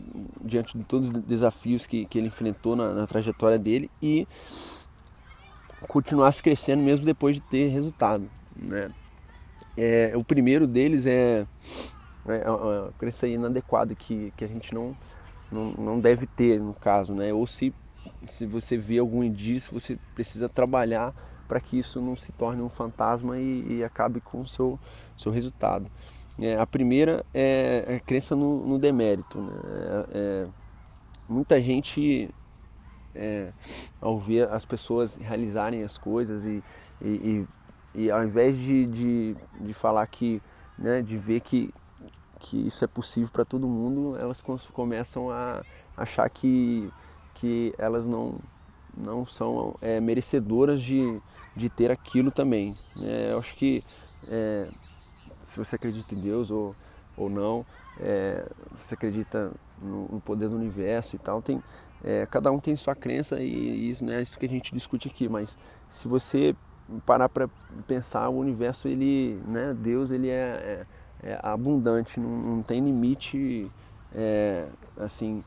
diante 0.46 0.78
de 0.78 0.84
todos 0.84 1.10
os 1.10 1.24
desafios 1.24 1.88
que, 1.88 2.06
que 2.06 2.20
ele 2.20 2.28
enfrentou 2.28 2.76
na, 2.76 2.94
na 2.94 3.08
trajetória 3.08 3.58
dele 3.58 3.90
e 4.00 4.28
continuasse 5.88 6.44
crescendo 6.44 6.84
mesmo 6.84 7.04
depois 7.04 7.38
de 7.38 7.42
ter 7.42 7.70
resultado. 7.70 8.30
Né? 8.56 8.92
É, 9.76 10.14
o 10.16 10.24
primeiro 10.24 10.68
deles 10.68 11.08
é 11.08 11.48
né, 12.30 12.42
é 12.46 12.50
uma 12.50 12.94
crença 12.98 13.28
inadequada 13.28 13.94
que, 13.96 14.32
que 14.38 14.46
a 14.46 14.48
gente 14.48 14.74
não, 14.74 14.96
não, 15.52 15.72
não 15.72 16.00
deve 16.00 16.26
ter 16.28 16.60
no 16.60 16.74
caso, 16.74 17.14
né? 17.14 17.34
Ou 17.34 17.46
se, 17.48 17.74
se 18.26 18.46
você 18.46 18.78
vê 18.78 19.00
algum 19.00 19.24
indício, 19.24 19.74
você 19.74 19.98
precisa 20.14 20.48
trabalhar 20.48 21.14
para 21.48 21.60
que 21.60 21.80
isso 21.80 22.00
não 22.00 22.16
se 22.16 22.32
torne 22.32 22.62
um 22.62 22.70
fantasma 22.70 23.38
e, 23.40 23.78
e 23.78 23.84
acabe 23.84 24.22
com 24.22 24.42
o 24.42 24.48
seu, 24.48 24.80
seu 25.18 25.32
resultado. 25.32 25.90
É, 26.40 26.56
a 26.58 26.66
primeira 26.66 27.26
é 27.34 27.96
a 27.98 28.00
crença 28.00 28.36
no, 28.36 28.66
no 28.66 28.78
demérito. 28.78 29.42
Né? 29.42 29.54
É, 29.64 30.06
é, 30.14 30.48
muita 31.28 31.60
gente, 31.60 32.30
é, 33.16 33.52
ao 34.00 34.18
ver 34.18 34.48
as 34.50 34.64
pessoas 34.64 35.18
realizarem 35.18 35.84
as 35.84 35.98
coisas 35.98 36.46
e, 36.46 36.64
e, 37.02 37.46
e 37.96 38.12
ao 38.12 38.24
invés 38.24 38.58
de, 38.58 38.86
de, 38.86 39.36
de 39.60 39.74
falar 39.74 40.06
que, 40.08 40.42
né, 40.78 41.02
de 41.02 41.18
ver 41.18 41.42
que, 41.42 41.74
que 42.40 42.68
isso 42.68 42.84
é 42.84 42.88
possível 42.88 43.30
para 43.32 43.46
todo 43.46 43.68
mundo, 43.68 44.16
elas 44.18 44.42
começam 44.74 45.30
a 45.30 45.62
achar 45.98 46.30
que, 46.30 46.92
que 47.36 47.74
elas 47.78 48.08
não, 48.08 48.40
não 48.98 49.26
são 49.26 49.76
é, 49.82 50.00
merecedoras 50.00 50.82
de, 50.82 51.22
de 51.56 51.70
ter 51.70 51.92
aquilo 51.92 52.32
também. 52.32 52.78
É, 53.02 53.34
eu 53.34 53.40
acho 53.40 53.56
que 53.56 53.84
é, 54.30 54.70
se 55.46 55.58
você 55.58 55.76
acredita 55.76 56.16
em 56.16 56.20
Deus 56.20 56.50
ou, 56.50 56.76
ou 57.18 57.30
não, 57.30 57.66
é, 58.00 58.46
você 58.72 58.94
acredita 58.94 59.52
no, 59.82 60.08
no, 60.08 60.22
poder 60.22 60.48
do 60.48 60.56
universo 60.56 61.16
e 61.16 61.20
tal, 61.20 61.42
tem, 61.42 61.62
é, 62.04 62.26
cada 62.26 62.52
um 62.52 62.60
tem 62.60 62.76
sua 62.76 62.96
crença 62.96 63.40
e 63.42 63.90
isso, 63.90 64.06
né, 64.06 64.22
isso 64.22 64.40
que 64.40 64.46
a 64.46 64.50
gente 64.50 64.74
discute 64.74 65.10
aqui, 65.10 65.28
mas 65.28 65.58
se 65.88 66.08
você 66.08 66.56
parar 67.06 67.30
para 67.30 67.50
pensar, 67.88 68.30
o 68.30 68.40
universo, 68.40 68.88
ele, 68.88 69.42
né, 69.48 69.76
Deus, 69.78 70.10
ele 70.10 70.30
é, 70.30 70.86
é, 71.24 71.40
abundante, 71.42 72.20
não, 72.20 72.30
não, 72.30 72.64
tem 72.64 72.84
limite, 72.84 73.70
é, 74.14 74.68
assim, 74.98 75.44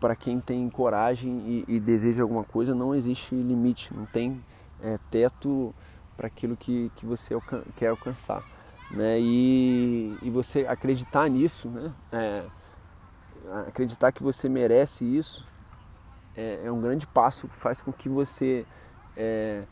para 0.00 0.16
quem 0.16 0.40
tem 0.40 0.68
coragem 0.70 1.64
e, 1.68 1.76
e, 1.76 1.80
deseja 1.80 2.22
alguma 2.22 2.44
coisa, 2.44 2.74
não 2.74 2.94
existe 2.94 3.34
limite, 3.34 3.92
não 3.92 4.06
tem 4.06 4.40
é, 4.82 4.96
teto 5.10 5.74
para 6.16 6.26
aquilo 6.28 6.56
que, 6.56 6.90
que 6.96 7.04
você 7.04 7.34
quer 7.76 7.88
alcançar. 7.88 8.42
Né? 8.90 9.18
E, 9.20 10.16
e 10.22 10.30
você 10.30 10.66
acreditar 10.66 11.28
nisso, 11.28 11.68
né? 11.68 11.92
É, 12.12 12.44
acreditar 13.66 14.12
que 14.12 14.22
você 14.22 14.48
merece 14.48 15.04
isso, 15.04 15.46
é, 16.36 16.62
é, 16.64 16.72
um 16.72 16.80
grande 16.80 17.06
passo 17.06 17.48
que 17.48 17.54
faz 17.56 17.80
com 17.80 17.92
que 17.92 18.08
você, 18.08 18.66
é, 19.16 19.64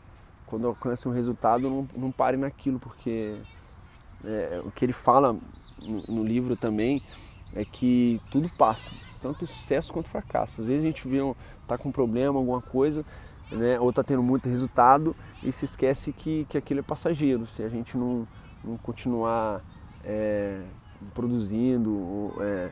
quando 0.45 0.67
alcança 0.67 1.09
um 1.09 1.11
resultado, 1.11 1.69
não, 1.69 1.87
não 1.95 2.11
pare 2.11 2.37
naquilo, 2.37 2.79
porque 2.79 3.37
é, 4.25 4.61
o 4.63 4.71
que 4.71 4.85
ele 4.85 4.93
fala 4.93 5.33
no, 5.81 6.03
no 6.07 6.23
livro 6.23 6.55
também 6.55 7.01
é 7.55 7.63
que 7.63 8.19
tudo 8.31 8.49
passa 8.57 8.91
tanto 9.23 9.47
sucesso 9.47 9.93
quanto 9.93 10.09
fracasso. 10.09 10.61
Às 10.61 10.67
vezes 10.67 10.83
a 10.83 10.87
gente 10.87 11.07
vê 11.07 11.21
um, 11.21 11.33
tá 11.65 11.77
com 11.77 11.87
um 11.87 11.91
problema, 11.91 12.37
alguma 12.37 12.61
coisa, 12.61 13.05
né, 13.49 13.79
ou 13.79 13.89
está 13.89 14.03
tendo 14.03 14.21
muito 14.21 14.49
resultado 14.49 15.15
e 15.41 15.51
se 15.51 15.63
esquece 15.63 16.11
que, 16.11 16.45
que 16.49 16.57
aquilo 16.57 16.81
é 16.81 16.83
passageiro. 16.83 17.47
Se 17.47 17.63
a 17.63 17.69
gente 17.69 17.97
não, 17.97 18.27
não 18.61 18.77
continuar 18.77 19.61
é, 20.03 20.61
produzindo 21.13 21.93
ou, 21.93 22.35
é, 22.41 22.69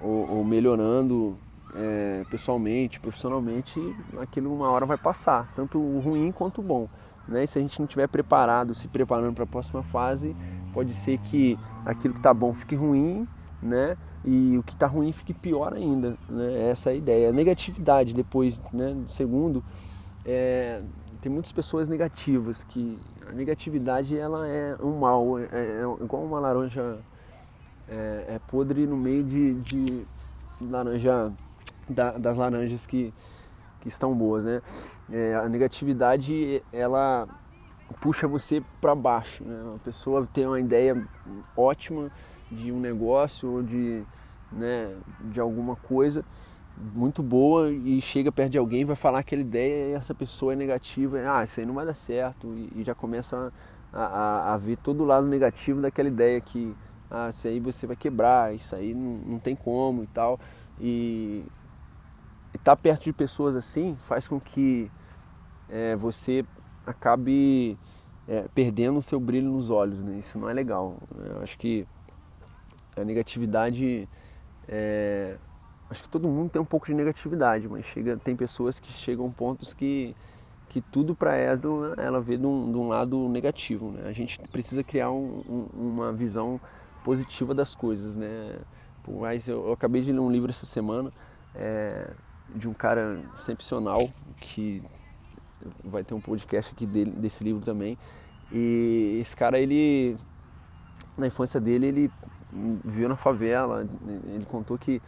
ou, 0.00 0.36
ou 0.36 0.44
melhorando 0.44 1.36
é, 1.74 2.24
pessoalmente, 2.30 3.00
profissionalmente, 3.00 3.80
aquilo 4.20 4.54
uma 4.54 4.70
hora 4.70 4.86
vai 4.86 4.96
passar, 4.96 5.52
tanto 5.56 5.78
o 5.78 5.98
ruim 5.98 6.30
quanto 6.30 6.60
o 6.60 6.64
bom. 6.64 6.88
Né? 7.28 7.44
E 7.44 7.46
se 7.46 7.58
a 7.58 7.62
gente 7.62 7.78
não 7.78 7.86
estiver 7.86 8.08
preparado, 8.08 8.74
se 8.74 8.88
preparando 8.88 9.34
para 9.34 9.44
a 9.44 9.46
próxima 9.46 9.82
fase, 9.82 10.36
pode 10.72 10.94
ser 10.94 11.18
que 11.18 11.58
aquilo 11.84 12.14
que 12.14 12.20
está 12.20 12.34
bom 12.34 12.52
fique 12.52 12.74
ruim 12.74 13.26
né? 13.62 13.96
E 14.24 14.58
o 14.58 14.62
que 14.62 14.72
está 14.72 14.86
ruim 14.86 15.12
fique 15.12 15.32
pior 15.32 15.72
ainda, 15.72 16.16
né? 16.28 16.68
Essa 16.68 16.90
é 16.90 16.92
a 16.94 16.96
ideia. 16.96 17.28
A 17.28 17.32
negatividade 17.32 18.12
depois, 18.12 18.60
né? 18.72 18.96
Segundo, 19.06 19.62
é, 20.24 20.82
tem 21.20 21.30
muitas 21.30 21.52
pessoas 21.52 21.88
negativas 21.88 22.64
que 22.64 22.98
a 23.28 23.32
negatividade 23.32 24.18
ela 24.18 24.46
é 24.48 24.76
um 24.82 24.98
mal, 24.98 25.38
é, 25.38 25.44
é 25.52 26.04
igual 26.04 26.24
uma 26.24 26.40
laranja 26.40 26.98
é, 27.88 28.24
é, 28.28 28.40
podre 28.48 28.86
no 28.86 28.96
meio 28.96 29.22
de, 29.22 29.54
de 29.54 30.04
laranja 30.60 31.32
da, 31.88 32.12
das 32.12 32.36
laranjas 32.36 32.84
que, 32.84 33.14
que 33.82 33.88
estão 33.88 34.14
boas, 34.14 34.44
né? 34.44 34.62
É, 35.10 35.34
a 35.34 35.48
negatividade 35.48 36.62
ela 36.72 37.28
puxa 38.00 38.26
você 38.26 38.62
para 38.80 38.94
baixo, 38.94 39.44
né? 39.44 39.74
A 39.74 39.78
pessoa 39.80 40.26
tem 40.32 40.46
uma 40.46 40.60
ideia 40.60 40.96
ótima 41.56 42.10
de 42.50 42.70
um 42.70 42.80
negócio 42.80 43.50
ou 43.50 43.62
de, 43.62 44.02
né, 44.52 44.94
de 45.20 45.40
alguma 45.40 45.76
coisa 45.76 46.24
muito 46.94 47.22
boa 47.22 47.70
e 47.70 48.00
chega 48.00 48.32
perto 48.32 48.52
de 48.52 48.58
alguém 48.58 48.84
vai 48.84 48.96
falar 48.96 49.18
aquela 49.18 49.42
ideia 49.42 49.90
e 49.90 49.92
essa 49.92 50.14
pessoa 50.14 50.52
é 50.52 50.56
negativa, 50.56 51.18
ah, 51.26 51.44
isso 51.44 51.60
aí 51.60 51.66
não 51.66 51.74
vai 51.74 51.84
dar 51.84 51.94
certo 51.94 52.48
e, 52.54 52.80
e 52.80 52.84
já 52.84 52.94
começa 52.94 53.52
a, 53.92 54.02
a, 54.02 54.54
a, 54.54 54.56
ver 54.56 54.78
todo 54.78 55.02
o 55.02 55.06
lado 55.06 55.26
negativo 55.26 55.80
daquela 55.80 56.08
ideia 56.08 56.40
que 56.40 56.74
ah, 57.10 57.28
isso 57.28 57.46
aí 57.46 57.60
você 57.60 57.86
vai 57.86 57.96
quebrar, 57.96 58.54
isso 58.54 58.74
aí 58.74 58.94
não, 58.94 59.32
não 59.32 59.38
tem 59.38 59.54
como 59.54 60.02
e 60.02 60.06
tal. 60.06 60.40
E 60.80 61.44
estar 62.62 62.76
perto 62.76 63.02
de 63.02 63.12
pessoas 63.12 63.56
assim 63.56 63.96
faz 64.06 64.28
com 64.28 64.40
que 64.40 64.90
é, 65.68 65.96
você 65.96 66.44
acabe 66.86 67.76
é, 68.28 68.46
perdendo 68.54 68.98
o 68.98 69.02
seu 69.02 69.18
brilho 69.18 69.50
nos 69.50 69.68
olhos, 69.68 70.00
né? 70.02 70.18
Isso 70.18 70.38
não 70.38 70.48
é 70.48 70.52
legal. 70.52 70.96
Eu 71.18 71.42
acho 71.42 71.58
que 71.58 71.86
a 72.96 73.04
negatividade 73.04 74.08
é, 74.68 75.36
acho 75.90 76.02
que 76.02 76.08
todo 76.08 76.28
mundo 76.28 76.50
tem 76.50 76.60
um 76.60 76.64
pouco 76.64 76.86
de 76.86 76.94
negatividade, 76.94 77.68
mas 77.68 77.84
chega, 77.84 78.16
tem 78.16 78.34
pessoas 78.34 78.78
que 78.78 78.92
chegam 78.92 79.26
a 79.26 79.30
pontos 79.30 79.74
que, 79.74 80.14
que 80.68 80.80
tudo 80.80 81.14
para 81.14 81.36
ela, 81.36 81.94
ela 81.98 82.20
vê 82.20 82.36
de 82.36 82.46
um, 82.46 82.70
de 82.70 82.78
um 82.78 82.88
lado 82.88 83.28
negativo. 83.28 83.90
Né? 83.90 84.04
A 84.06 84.12
gente 84.12 84.38
precisa 84.48 84.82
criar 84.82 85.10
um, 85.10 85.42
um, 85.48 85.68
uma 85.76 86.12
visão 86.12 86.60
positiva 87.04 87.54
das 87.54 87.74
coisas. 87.74 88.16
Né? 88.16 88.62
Por 89.04 89.26
eu, 89.46 89.66
eu, 89.66 89.72
acabei 89.72 90.00
de 90.00 90.12
ler 90.12 90.20
um 90.20 90.30
livro 90.30 90.50
essa 90.50 90.66
semana 90.66 91.12
é, 91.54 92.10
de 92.54 92.68
um 92.68 92.74
cara 92.74 93.20
excepcional 93.34 94.08
que 94.40 94.82
vai 95.84 96.02
ter 96.02 96.14
um 96.14 96.20
podcast 96.20 96.72
aqui 96.72 96.86
dele, 96.86 97.10
desse 97.10 97.44
livro 97.44 97.62
também. 97.62 97.96
E 98.50 99.18
esse 99.20 99.36
cara, 99.36 99.58
ele 99.58 100.16
na 101.16 101.26
infância 101.26 101.60
dele, 101.60 101.86
ele 101.86 102.10
viveu 102.84 103.08
na 103.08 103.16
favela, 103.16 103.86
ele 104.26 104.44
contou 104.44 104.76
que, 104.78 105.00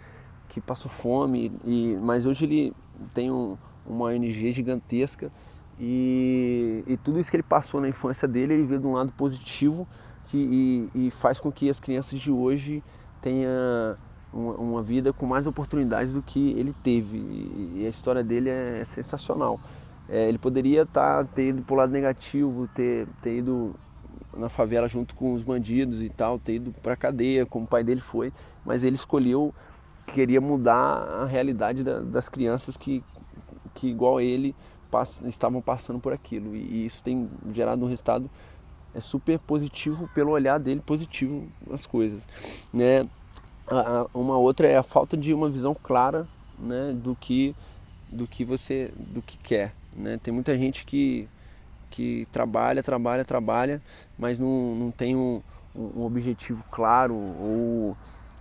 que 0.49 0.61
passou 0.61 0.91
fome, 0.91 1.53
e, 1.65 1.97
mas 2.01 2.27
hoje 2.27 2.45
ele 2.45 2.73
tem 3.13 3.31
um, 3.31 3.57
uma 3.87 4.07
ONG 4.07 4.53
gigantesca 4.53 5.31
e, 5.79 6.85
e, 6.87 6.97
tudo 6.99 7.19
isso 7.19 7.31
que 7.31 7.37
ele 7.37 7.43
passou 7.43 7.81
na 7.81 7.89
infância 7.89 8.29
dele, 8.29 8.55
ele 8.55 8.63
vê 8.63 8.79
de 8.79 8.87
um 8.87 8.93
lado 8.93 9.13
positivo 9.13 9.87
que, 10.27 10.89
e, 10.95 11.07
e 11.07 11.11
faz 11.11 11.41
com 11.41 11.51
que 11.51 11.69
as 11.69 11.81
crianças 11.81 12.19
de 12.19 12.31
hoje 12.31 12.83
tenham 13.21 13.97
uma, 14.35 14.83
vida 14.83 15.13
com 15.13 15.27
mais 15.27 15.47
oportunidades 15.47 16.13
do 16.13 16.23
que 16.23 16.51
ele 16.59 16.75
teve. 16.83 17.19
E, 17.19 17.83
e 17.83 17.87
a 17.87 17.89
história 17.89 18.23
dele 18.23 18.51
é, 18.51 18.83
sensacional. 18.85 19.61
É, 20.09 20.29
ele 20.29 20.39
poderia 20.39 20.85
tá, 20.85 21.25
ter 21.25 21.49
ido 21.49 21.63
para 21.63 21.75
o 21.75 21.77
lado 21.77 21.93
negativo, 21.93 22.69
ter, 22.75 23.07
ter 23.23 23.39
ido 23.39 23.75
na 24.37 24.49
favela 24.49 24.89
junto 24.89 25.15
com 25.15 25.33
os 25.33 25.43
bandidos 25.43 26.03
e 26.03 26.09
tal, 26.09 26.39
ter 26.39 26.55
ido 26.55 26.75
para 26.83 26.97
cadeia, 26.97 27.47
como 27.47 27.65
o 27.65 27.69
pai 27.69 27.85
dele 27.85 28.01
foi, 28.01 28.33
mas 28.65 28.83
ele 28.83 28.97
escolheu, 28.97 29.55
queria 30.09 30.41
mudar 30.41 30.75
a 30.75 31.25
realidade 31.25 31.83
da, 31.83 32.01
das 32.01 32.29
crianças 32.29 32.77
que, 32.77 33.03
que 33.75 33.89
igual 33.89 34.21
ele 34.21 34.55
pass, 34.91 35.23
estavam 35.25 35.63
passando 35.63 36.01
por 36.01 36.13
aquilo 36.13 36.55
e, 36.55 36.85
isso 36.85 37.03
tem 37.03 37.31
gerado 37.53 37.85
um 37.85 37.89
resultado 37.89 38.29
é 38.93 39.01
super 39.01 39.39
positivo 39.41 40.09
pelo 40.15 40.31
olhar 40.31 40.59
dele 40.59 40.81
positivo 40.81 41.49
nas 41.67 41.87
coisas, 41.87 42.29
né? 42.73 43.05
Uma 44.13 44.37
outra 44.37 44.67
é 44.67 44.77
a 44.77 44.83
falta 44.83 45.17
de 45.17 45.33
uma 45.33 45.49
visão 45.49 45.75
clara, 45.75 46.27
né, 46.59 46.93
do 46.93 47.15
que 47.15 47.55
do 48.11 48.27
que 48.27 48.45
você 48.45 48.93
do 48.97 49.21
que 49.21 49.37
quer, 49.39 49.75
né? 49.97 50.19
Tem 50.23 50.33
muita 50.33 50.57
gente 50.57 50.85
que 50.85 51.29
que 51.91 52.27
trabalha, 52.33 52.83
trabalha, 52.83 53.25
trabalha, 53.25 53.81
mas 54.19 54.39
não, 54.41 54.75
não 54.75 54.91
tem 54.91 55.15
um, 55.15 55.41
um 55.75 56.03
objetivo 56.03 56.65
claro 56.71 57.15
ou 57.15 57.97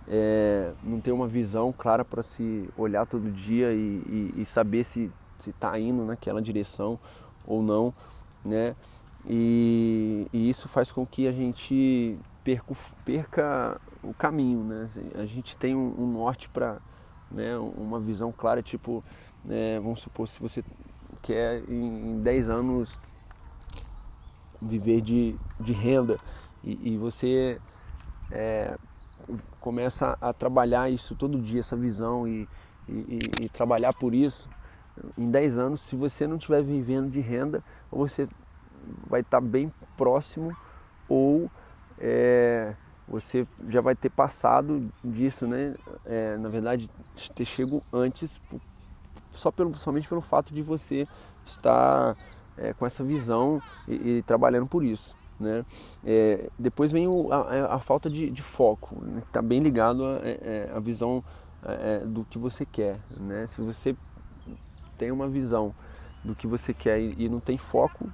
é, 0.08 0.72
não 0.82 1.00
tem 1.00 1.12
uma 1.12 1.28
visão 1.28 1.72
clara 1.72 2.04
para 2.04 2.22
se 2.22 2.68
olhar 2.76 3.06
todo 3.06 3.30
dia 3.30 3.72
e, 3.72 4.32
e, 4.36 4.42
e 4.42 4.44
saber 4.44 4.84
se 4.84 5.10
está 5.46 5.78
indo 5.78 6.04
naquela 6.04 6.42
direção 6.42 6.98
ou 7.46 7.62
não, 7.62 7.92
né? 8.44 8.74
E, 9.26 10.26
e, 10.32 10.50
isso 10.50 10.68
faz 10.68 10.92
com 10.92 11.06
que 11.06 11.26
a 11.26 11.32
gente 11.32 12.18
perca 13.04 13.80
o 14.04 14.14
caminho, 14.14 14.62
né? 14.64 14.88
A 15.14 15.24
gente 15.24 15.56
tem 15.56 15.74
um, 15.74 15.94
um 15.98 16.06
norte 16.06 16.48
para, 16.48 16.78
né? 17.30 17.56
Uma 17.58 17.98
visão 18.00 18.32
clara, 18.32 18.62
tipo, 18.62 19.02
né? 19.44 19.78
vamos 19.80 20.00
supor 20.00 20.28
se 20.28 20.40
você 20.40 20.64
quer 21.22 21.62
em, 21.68 22.12
em 22.12 22.20
10 22.20 22.48
anos 22.48 22.98
viver 24.60 25.00
de, 25.00 25.36
de 25.60 25.72
renda 25.72 26.18
e, 26.62 26.94
e 26.94 26.96
você 26.96 27.60
é, 28.30 28.76
começa 29.60 30.16
a 30.20 30.32
trabalhar 30.32 30.90
isso 30.90 31.14
todo 31.14 31.40
dia, 31.40 31.60
essa 31.60 31.76
visão 31.76 32.26
e, 32.26 32.48
e, 32.88 33.18
e, 33.42 33.48
trabalhar 33.48 33.92
por 33.94 34.14
isso, 34.14 34.48
em 35.16 35.30
10 35.30 35.58
anos, 35.58 35.80
se 35.80 35.96
você 35.96 36.26
não 36.26 36.36
estiver 36.36 36.62
vivendo 36.62 37.10
de 37.10 37.20
renda, 37.20 37.62
você 37.90 38.28
vai 39.08 39.20
estar 39.20 39.40
bem 39.40 39.72
próximo 39.96 40.56
ou 41.08 41.50
é, 41.98 42.74
você 43.06 43.46
já 43.68 43.80
vai 43.80 43.94
ter 43.94 44.10
passado 44.10 44.90
disso, 45.02 45.46
né? 45.46 45.74
É, 46.04 46.36
na 46.36 46.48
verdade, 46.48 46.90
ter 47.34 47.44
chego 47.44 47.82
antes, 47.92 48.40
só 49.32 49.50
pelo, 49.50 49.74
somente 49.74 50.08
pelo 50.08 50.20
fato 50.20 50.54
de 50.54 50.62
você 50.62 51.06
estar 51.44 52.16
é, 52.56 52.72
com 52.72 52.86
essa 52.86 53.04
visão 53.04 53.60
e, 53.86 54.18
e, 54.18 54.22
trabalhando 54.22 54.66
por 54.66 54.84
isso. 54.84 55.14
Né? 55.38 55.64
É, 56.04 56.48
depois 56.58 56.92
vem 56.92 57.08
o, 57.08 57.32
a, 57.32 57.74
a, 57.74 57.78
falta 57.78 58.08
de, 58.08 58.30
de 58.30 58.40
foco, 58.40 58.94
está 58.94 59.06
né? 59.06 59.22
Tá 59.32 59.42
bem 59.42 59.60
ligado 59.60 60.04
à 60.04 60.20
é, 60.22 60.70
é, 60.74 60.80
visão 60.80 61.22
é, 61.62 61.98
do 61.98 62.24
que 62.24 62.38
você 62.38 62.64
quer. 62.64 63.00
Né? 63.10 63.46
Se 63.46 63.60
você 63.60 63.96
tem 64.96 65.10
uma 65.10 65.28
visão 65.28 65.74
do 66.22 66.34
que 66.34 66.46
você 66.46 66.72
quer 66.72 67.00
e 67.00 67.28
não 67.28 67.40
tem 67.40 67.58
foco, 67.58 68.08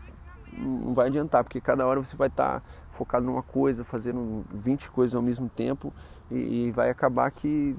não 0.57 0.95
vai 0.95 1.09
adiantar, 1.09 1.45
porque 1.45 1.61
cada 1.61 1.87
hora 1.87 2.03
você 2.03 2.17
vai 2.17 2.29
estar 2.29 2.61
tá 2.61 2.67
focado 2.93 3.25
numa 3.25 3.43
coisa, 3.43 3.85
fazendo 3.85 4.45
20 4.53 4.91
coisas 4.91 5.15
ao 5.15 5.23
mesmo 5.23 5.49
tempo 5.49 5.93
e, 6.31 6.67
e 6.67 6.71
vai 6.71 6.91
acabar 6.91 7.31
que 7.31 7.77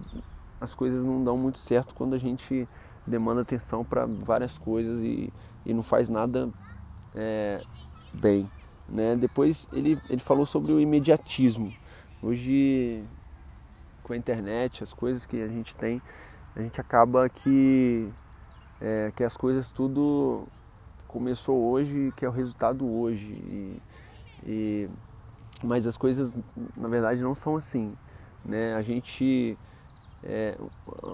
as 0.60 0.74
coisas 0.74 1.06
não 1.06 1.24
dão 1.24 1.38
muito 1.38 1.58
certo 1.58 1.96
quando 1.96 2.14
a 2.14 2.18
gente 2.18 2.68
demanda 3.06 3.42
atenção 3.42 3.84
para 3.84 4.06
várias 4.06 4.58
coisas 4.58 5.02
e, 5.02 5.34
e, 5.66 5.74
não 5.74 5.82
faz 5.82 6.10
nada 6.10 6.50
é, 7.16 7.62
bem. 8.14 8.50
Né? 8.88 9.16
Depois 9.16 9.68
ele, 9.74 10.00
ele 10.10 10.22
falou 10.22 10.46
sobre 10.46 10.72
o 10.72 10.80
imediatismo. 10.80 11.74
Hoje, 12.22 13.04
com 14.04 14.14
a 14.14 14.18
internet, 14.18 14.84
as 14.84 14.94
coisas 14.94 15.26
que 15.26 15.42
a 15.42 15.48
gente 15.48 15.76
tem, 15.76 16.02
a 16.56 16.62
gente 16.62 16.80
acaba 16.80 17.28
que, 17.28 18.08
é, 18.80 19.12
que 19.16 19.24
as 19.24 19.36
coisas 19.36 19.72
tudo 19.72 20.48
começou 21.12 21.70
hoje, 21.70 22.14
que 22.16 22.26
é 22.26 22.30
o 22.30 22.32
resultado 22.32 22.90
hoje. 22.90 23.28
E, 23.28 23.82
e, 24.46 24.90
mas 25.64 25.86
as 25.86 25.98
coisas, 25.98 26.38
na 26.76 26.88
verdade, 26.88 27.22
não 27.22 27.36
são 27.36 27.56
assim. 27.56 27.94
Né? 28.44 28.74
A 28.74 28.82
gente 28.82 29.58
é, 30.24 30.58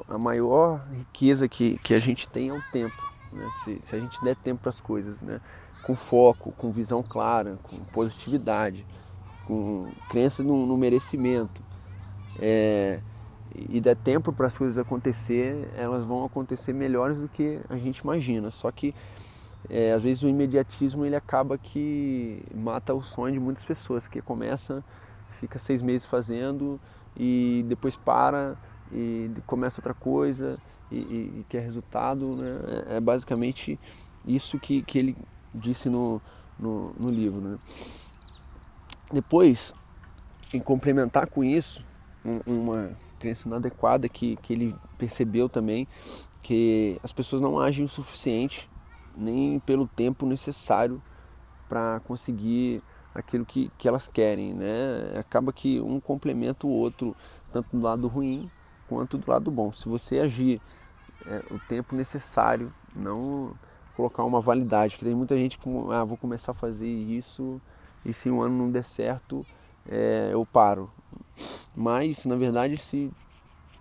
a 0.07 0.17
maior 0.17 0.85
riqueza 0.93 1.47
que, 1.47 1.77
que 1.79 1.93
a 1.93 1.99
gente 1.99 2.29
tem 2.29 2.49
é 2.49 2.53
o 2.53 2.61
tempo. 2.71 3.01
Né? 3.31 3.49
Se, 3.63 3.79
se 3.81 3.95
a 3.95 3.99
gente 3.99 4.21
der 4.23 4.35
tempo 4.35 4.61
para 4.61 4.69
as 4.69 4.79
coisas, 4.79 5.21
né? 5.21 5.41
com 5.83 5.95
foco, 5.95 6.51
com 6.51 6.71
visão 6.71 7.01
clara, 7.01 7.57
com 7.63 7.77
positividade, 7.85 8.85
com 9.45 9.89
crença 10.09 10.43
no, 10.43 10.65
no 10.65 10.77
merecimento, 10.77 11.63
é, 12.39 12.99
e 13.69 13.79
der 13.79 13.95
tempo 13.95 14.31
para 14.31 14.47
as 14.47 14.57
coisas 14.57 14.77
acontecer, 14.77 15.69
elas 15.75 16.03
vão 16.03 16.25
acontecer 16.25 16.73
melhores 16.73 17.19
do 17.19 17.27
que 17.27 17.59
a 17.69 17.77
gente 17.77 17.99
imagina. 17.99 18.51
Só 18.51 18.71
que 18.71 18.93
é, 19.69 19.91
às 19.91 20.03
vezes 20.03 20.23
o 20.23 20.29
imediatismo 20.29 21.05
ele 21.05 21.15
acaba 21.15 21.57
que 21.57 22.41
mata 22.53 22.93
o 22.93 23.01
sonho 23.01 23.33
de 23.33 23.39
muitas 23.39 23.65
pessoas, 23.65 24.07
que 24.07 24.21
começa, 24.21 24.83
fica 25.31 25.59
seis 25.59 25.81
meses 25.81 26.07
fazendo 26.07 26.79
e 27.15 27.65
depois 27.67 27.95
para 27.95 28.55
e 28.91 29.29
começa 29.45 29.79
outra 29.81 29.93
coisa 29.93 30.57
e, 30.91 30.95
e, 30.95 31.39
e 31.39 31.45
quer 31.49 31.61
resultado. 31.61 32.35
Né? 32.35 32.59
É, 32.89 32.97
é 32.97 32.99
basicamente 32.99 33.77
isso 34.25 34.57
que, 34.59 34.81
que 34.81 34.97
ele 34.97 35.17
disse 35.53 35.89
no, 35.89 36.21
no, 36.57 36.93
no 36.97 37.09
livro. 37.09 37.41
Né? 37.41 37.57
Depois, 39.11 39.73
em 40.53 40.59
complementar 40.59 41.27
com 41.27 41.43
isso, 41.43 41.83
um, 42.23 42.39
uma 42.45 42.91
crença 43.19 43.47
inadequada 43.47 44.07
que, 44.07 44.37
que 44.37 44.53
ele 44.53 44.75
percebeu 44.97 45.49
também, 45.49 45.87
que 46.41 46.97
as 47.03 47.11
pessoas 47.11 47.41
não 47.41 47.59
agem 47.59 47.83
o 47.83 47.89
suficiente 47.89 48.69
nem 49.17 49.59
pelo 49.59 49.87
tempo 49.87 50.25
necessário 50.25 51.01
para 51.67 51.99
conseguir 52.01 52.81
aquilo 53.13 53.45
que, 53.45 53.69
que 53.77 53.87
elas 53.87 54.07
querem, 54.07 54.53
né? 54.53 55.17
Acaba 55.19 55.51
que 55.51 55.81
um 55.81 55.99
complementa 55.99 56.67
o 56.67 56.69
outro, 56.69 57.15
tanto 57.51 57.75
do 57.75 57.83
lado 57.83 58.07
ruim 58.07 58.49
quanto 58.87 59.17
do 59.17 59.29
lado 59.29 59.49
bom. 59.49 59.71
Se 59.73 59.89
você 59.89 60.19
agir 60.19 60.61
é, 61.25 61.43
o 61.51 61.59
tempo 61.59 61.95
necessário, 61.95 62.71
não 62.95 63.53
colocar 63.95 64.23
uma 64.23 64.39
validade, 64.39 64.93
porque 64.93 65.05
tem 65.05 65.15
muita 65.15 65.35
gente 65.35 65.57
que 65.57 65.69
ah, 65.91 66.03
vou 66.03 66.17
começar 66.17 66.51
a 66.51 66.55
fazer 66.55 66.87
isso 66.87 67.59
e 68.05 68.13
se 68.13 68.29
um 68.29 68.41
ano 68.41 68.55
não 68.55 68.71
der 68.71 68.83
certo, 68.83 69.45
é, 69.87 70.29
eu 70.31 70.45
paro. 70.45 70.91
Mas, 71.75 72.25
na 72.25 72.35
verdade, 72.35 72.77
se 72.77 73.11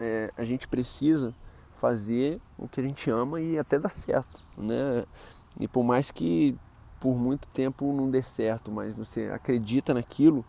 é, 0.00 0.32
a 0.36 0.44
gente 0.44 0.66
precisa 0.66 1.34
fazer 1.74 2.40
o 2.58 2.66
que 2.66 2.80
a 2.80 2.82
gente 2.82 3.10
ama 3.10 3.40
e 3.40 3.58
até 3.58 3.78
dar 3.78 3.90
certo, 3.90 4.45
né? 4.56 5.04
E 5.58 5.66
por 5.66 5.84
mais 5.84 6.10
que 6.10 6.56
por 7.00 7.14
muito 7.16 7.46
tempo 7.48 7.92
não 7.92 8.10
dê 8.10 8.22
certo, 8.22 8.70
mas 8.70 8.94
você 8.94 9.30
acredita 9.32 9.94
naquilo, 9.94 10.44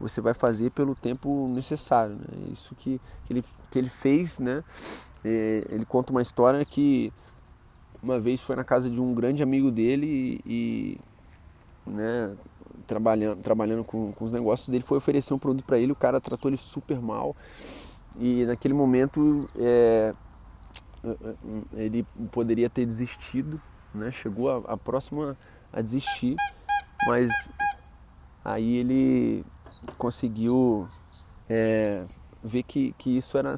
você 0.00 0.20
vai 0.20 0.34
fazer 0.34 0.70
pelo 0.70 0.94
tempo 0.94 1.48
necessário. 1.48 2.16
Né? 2.16 2.50
Isso 2.52 2.74
que, 2.74 3.00
ele, 3.30 3.44
que 3.70 3.78
ele 3.78 3.88
fez, 3.88 4.38
né? 4.38 4.62
É, 5.24 5.64
ele 5.70 5.84
conta 5.84 6.10
uma 6.10 6.20
história 6.20 6.64
que 6.64 7.12
uma 8.02 8.18
vez 8.18 8.40
foi 8.40 8.56
na 8.56 8.64
casa 8.64 8.90
de 8.90 9.00
um 9.00 9.14
grande 9.14 9.42
amigo 9.42 9.70
dele 9.70 10.40
e, 10.44 10.98
né, 11.86 12.36
trabalhando, 12.86 13.40
trabalhando 13.40 13.84
com, 13.84 14.12
com 14.12 14.24
os 14.24 14.32
negócios 14.32 14.68
dele, 14.68 14.82
foi 14.82 14.98
oferecer 14.98 15.32
um 15.32 15.38
produto 15.38 15.64
para 15.64 15.78
ele, 15.78 15.92
o 15.92 15.96
cara 15.96 16.20
tratou 16.20 16.50
ele 16.50 16.56
super 16.56 17.00
mal 17.00 17.36
e 18.18 18.44
naquele 18.44 18.74
momento 18.74 19.48
é, 19.56 20.12
ele 21.72 22.06
poderia 22.30 22.70
ter 22.70 22.86
desistido, 22.86 23.60
né? 23.94 24.12
chegou 24.12 24.50
a, 24.50 24.72
a 24.74 24.76
próxima 24.76 25.36
a 25.72 25.80
desistir, 25.80 26.36
mas 27.06 27.30
aí 28.44 28.76
ele 28.76 29.44
conseguiu 29.98 30.88
é, 31.48 32.04
ver 32.42 32.62
que, 32.62 32.92
que 32.98 33.16
isso 33.16 33.36
era 33.36 33.54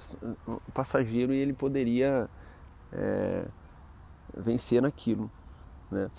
passageiro 0.72 1.34
e 1.34 1.38
ele 1.38 1.52
poderia 1.52 2.28
é, 2.92 3.44
vencer 4.36 4.80
naquilo. 4.80 5.30
Né? 5.90 6.10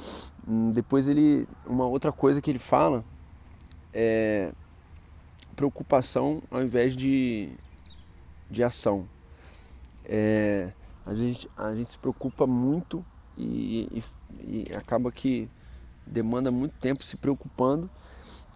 Depois 0.74 1.08
ele, 1.08 1.48
uma 1.66 1.86
outra 1.86 2.12
coisa 2.12 2.42
que 2.42 2.50
ele 2.52 2.60
fala 2.60 3.04
é 3.94 4.52
preocupação 5.56 6.44
ao 6.52 6.62
invés 6.62 6.96
de, 6.96 7.50
de 8.50 8.64
ação. 8.64 9.08
É, 10.04 10.72
a, 11.06 11.14
gente, 11.14 11.50
a 11.56 11.76
gente 11.76 11.92
se 11.92 11.98
preocupa 11.98 12.48
muito 12.48 13.06
e, 13.38 14.04
e, 14.40 14.68
e 14.70 14.76
acaba 14.76 15.12
que 15.12 15.50
demanda 16.06 16.52
muito 16.52 16.74
tempo 16.80 17.04
se 17.04 17.18
preocupando 17.18 17.90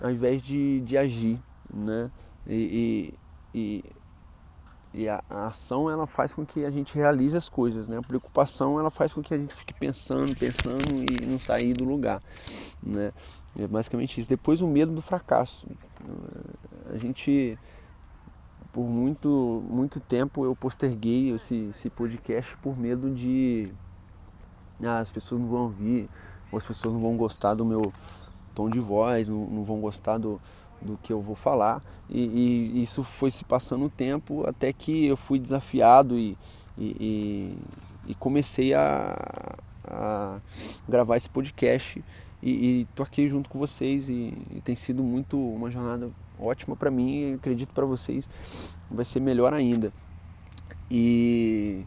ao 0.02 0.10
invés 0.10 0.42
de, 0.42 0.82
de 0.82 0.98
agir, 0.98 1.40
né? 1.74 2.10
E, 2.48 3.14
e, 3.54 3.84
e 4.94 5.08
a, 5.08 5.24
a, 5.30 5.48
ação 5.48 5.90
ela 5.90 6.08
faz 6.08 6.34
com 6.34 6.46
que 6.46 6.66
a 6.66 6.72
gente 6.72 6.96
realize 6.96 7.36
as 7.36 7.50
coisas, 7.50 7.88
né? 7.88 7.98
A 7.98 8.02
preocupação 8.02 8.80
ela 8.80 8.90
faz 8.90 9.14
com 9.14 9.22
que 9.22 9.34
a 9.34 9.38
gente 9.38 9.54
fique 9.54 9.74
pensando, 9.74 10.36
pensando 10.36 11.04
e 11.04 11.28
não 11.28 11.40
sair 11.40 11.74
do 11.74 11.84
lugar, 11.84 12.22
né? 12.82 13.12
É 13.58 13.68
basicamente 13.68 14.20
isso. 14.20 14.30
Depois 14.30 14.62
o 14.62 14.68
medo 14.68 14.92
do 14.92 15.02
fracasso. 15.02 15.68
A 16.92 16.98
gente 16.98 17.58
por 18.72 18.86
muito 18.86 19.64
muito 19.70 20.00
tempo 20.00 20.46
eu 20.46 20.56
posterguei 20.56 21.32
esse, 21.34 21.70
esse 21.72 21.90
podcast 21.90 22.56
por 22.58 22.78
medo 22.78 23.10
de 23.10 23.72
ah, 24.84 25.00
as 25.00 25.10
pessoas 25.10 25.42
não 25.42 25.48
vão 25.48 25.64
ouvir, 25.64 26.10
ou 26.52 26.58
as 26.58 26.66
pessoas 26.66 26.94
não 26.94 27.02
vão 27.02 27.18
gostar 27.18 27.54
do 27.54 27.66
meu 27.66 27.92
tom 28.56 28.70
de 28.70 28.80
voz, 28.80 29.30
não, 29.30 29.46
não 29.46 29.64
vão 29.64 29.80
gostar 29.80 30.18
do, 30.18 30.40
do 30.82 30.98
que 30.98 31.12
eu 31.12 31.22
vou 31.22 31.36
falar. 31.36 31.82
E, 32.10 32.22
e, 32.74 32.82
isso 32.82 33.04
foi 33.04 33.32
se 33.32 33.44
passando 33.44 33.86
o 33.86 33.90
tempo 33.90 34.48
até 34.48 34.72
que 34.72 35.06
eu 35.06 35.18
fui 35.18 35.40
desafiado 35.40 36.18
e, 36.18 36.38
e, 36.78 37.56
e 38.08 38.16
comecei 38.16 38.74
a, 38.74 39.56
a, 39.86 40.40
gravar 40.88 41.18
esse 41.18 41.30
podcast. 41.30 42.04
E, 42.42 42.88
estou 42.90 43.06
aqui 43.06 43.30
junto 43.30 43.50
com 43.50 43.60
vocês 43.60 44.08
e, 44.10 44.34
tem 44.64 44.76
sido 44.76 45.04
muito 45.04 45.38
uma 45.38 45.70
jornada 45.70 46.10
ótima 46.40 46.76
para 46.76 46.90
mim 46.90 47.34
acredito 47.34 47.74
para 47.74 47.86
vocês 47.86 48.28
vai 48.90 49.06
ser 49.06 49.20
melhor 49.20 49.54
ainda. 49.54 49.92
E 50.90 51.86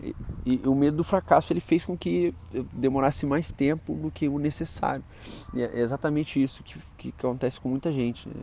e, 0.00 0.14
e, 0.44 0.68
o 0.68 0.74
medo 0.74 0.98
do 0.98 1.04
fracasso 1.04 1.52
ele 1.52 1.60
fez 1.60 1.84
com 1.84 1.96
que 1.96 2.34
demorasse 2.72 3.24
mais 3.26 3.50
tempo 3.50 3.94
do 3.94 4.10
que 4.10 4.28
o 4.28 4.38
necessário. 4.38 5.04
E 5.52 5.62
é 5.62 5.80
exatamente 5.80 6.42
isso 6.42 6.62
que, 6.62 6.78
que 6.96 7.08
acontece 7.18 7.60
com 7.60 7.68
muita 7.68 7.92
gente. 7.92 8.28
Né? 8.28 8.34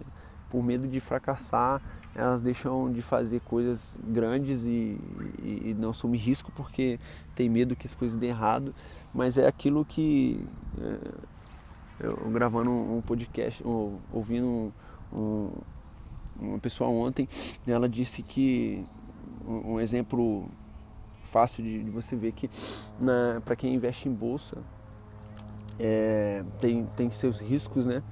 Por 0.49 0.63
medo 0.63 0.87
de 0.87 0.99
fracassar, 0.99 1.81
elas 2.15 2.41
deixam 2.41 2.91
de 2.91 3.01
fazer 3.01 3.41
coisas 3.41 3.99
grandes 4.03 4.63
e, 4.63 4.99
e, 5.41 5.61
e, 5.69 5.75
não 5.79 5.91
assumem 5.91 6.19
risco 6.19 6.51
porque 6.51 6.99
tem 7.35 7.47
medo 7.49 7.75
que 7.75 7.87
as 7.87 7.93
coisas 7.93 8.17
dêem 8.17 8.31
errado. 8.31 8.73
Mas 9.13 9.37
é 9.37 9.47
aquilo 9.47 9.85
que 9.85 10.45
é, 10.79 11.11
eu 11.99 12.29
gravando 12.31 12.71
um 12.71 13.01
podcast, 13.01 13.63
ouvindo 14.11 14.73
um, 15.13 15.49
um, 16.39 16.49
uma 16.49 16.59
pessoa 16.59 16.89
ontem, 16.89 17.27
ela 17.67 17.87
disse 17.87 18.21
que 18.21 18.83
um 19.45 19.79
exemplo 19.79 20.47
fácil 21.23 21.63
de, 21.63 21.83
de 21.83 21.89
você 21.89 22.15
ver 22.15 22.31
que 22.33 22.49
para 23.43 23.55
quem 23.55 23.73
investe 23.73 24.07
em 24.07 24.13
bolsa 24.13 24.57
é, 25.79 26.43
tem, 26.59 26.85
tem 26.95 27.09
seus 27.09 27.39
riscos, 27.39 27.85
né? 27.85 28.03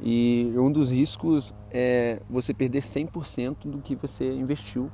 E 0.00 0.52
um 0.56 0.70
dos 0.70 0.90
riscos 0.90 1.54
é 1.70 2.20
você 2.28 2.52
perder 2.52 2.82
100% 2.82 3.56
do 3.66 3.78
que 3.78 3.94
você 3.94 4.32
investiu 4.32 4.90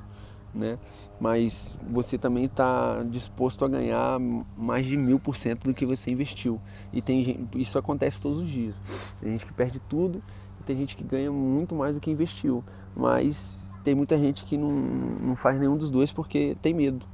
né? 0.53 0.77
Mas 1.19 1.77
você 1.89 2.17
também 2.17 2.45
está 2.45 3.03
disposto 3.03 3.63
a 3.63 3.67
ganhar 3.67 4.19
mais 4.57 4.85
de 4.85 4.97
mil 4.97 5.19
por 5.19 5.35
cento 5.35 5.63
do 5.63 5.73
que 5.73 5.85
você 5.85 6.11
investiu. 6.11 6.59
E 6.91 7.01
tem 7.01 7.47
isso 7.55 7.77
acontece 7.77 8.19
todos 8.19 8.39
os 8.39 8.49
dias. 8.49 8.81
Tem 9.19 9.31
gente 9.31 9.45
que 9.45 9.53
perde 9.53 9.79
tudo 9.79 10.21
tem 10.71 10.77
gente 10.77 10.95
que 10.95 11.03
ganha 11.03 11.31
muito 11.31 11.75
mais 11.75 11.95
do 11.95 12.01
que 12.01 12.09
investiu. 12.09 12.63
Mas 12.95 13.77
tem 13.83 13.93
muita 13.93 14.17
gente 14.17 14.45
que 14.45 14.57
não, 14.57 14.69
não 14.69 15.35
faz 15.35 15.59
nenhum 15.59 15.77
dos 15.77 15.89
dois 15.89 16.11
porque 16.11 16.55
tem 16.61 16.73
medo. 16.73 17.05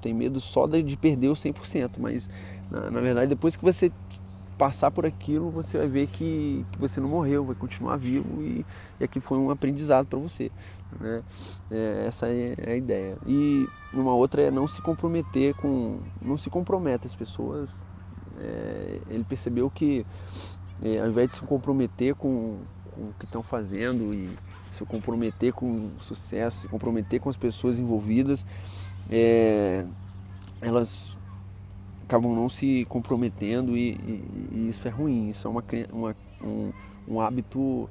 Tem 0.00 0.12
medo 0.12 0.40
só 0.40 0.66
de 0.66 0.96
perder 0.96 1.28
o 1.28 1.32
100%. 1.32 1.92
Mas 1.98 2.28
na, 2.70 2.90
na 2.90 3.00
verdade, 3.00 3.28
depois 3.28 3.56
que 3.56 3.64
você 3.64 3.90
passar 4.58 4.90
por 4.90 5.04
aquilo, 5.04 5.50
você 5.50 5.78
vai 5.78 5.88
ver 5.88 6.06
que, 6.06 6.64
que 6.70 6.78
você 6.78 7.00
não 7.00 7.08
morreu, 7.08 7.44
vai 7.44 7.56
continuar 7.56 7.96
vivo 7.96 8.40
e, 8.40 8.64
e 9.00 9.04
aqui 9.04 9.18
foi 9.18 9.36
um 9.36 9.50
aprendizado 9.50 10.06
para 10.06 10.18
você. 10.18 10.50
Né? 11.00 11.22
É, 11.70 12.04
essa 12.06 12.28
é, 12.28 12.54
é 12.58 12.72
a 12.72 12.76
ideia. 12.76 13.16
E 13.26 13.66
uma 13.92 14.14
outra 14.14 14.42
é 14.42 14.50
não 14.50 14.68
se 14.68 14.82
comprometer 14.82 15.54
com. 15.54 16.00
Não 16.20 16.36
se 16.36 16.50
comprometa 16.50 17.06
as 17.06 17.14
pessoas. 17.14 17.74
É, 18.38 19.00
ele 19.08 19.24
percebeu 19.24 19.70
que 19.70 20.04
é, 20.82 21.00
ao 21.00 21.08
invés 21.08 21.28
de 21.28 21.34
se 21.36 21.42
comprometer 21.42 22.14
com, 22.14 22.58
com 22.94 23.02
o 23.02 23.14
que 23.18 23.24
estão 23.24 23.42
fazendo 23.42 24.14
e 24.14 24.30
se 24.72 24.84
comprometer 24.84 25.52
com 25.52 25.86
o 25.86 26.00
sucesso, 26.00 26.62
se 26.62 26.68
comprometer 26.68 27.20
com 27.20 27.28
as 27.28 27.36
pessoas 27.36 27.78
envolvidas, 27.78 28.44
é, 29.10 29.84
elas 30.60 31.16
acabam 32.04 32.34
não 32.34 32.48
se 32.48 32.84
comprometendo 32.88 33.76
e, 33.76 33.92
e, 33.92 34.48
e, 34.52 34.68
isso 34.68 34.86
é 34.86 34.90
ruim. 34.90 35.28
Isso 35.28 35.46
é 35.46 35.50
uma, 35.50 35.64
uma 35.92 36.16
um, 36.42 36.72
um 37.08 37.20
hábito 37.20 37.88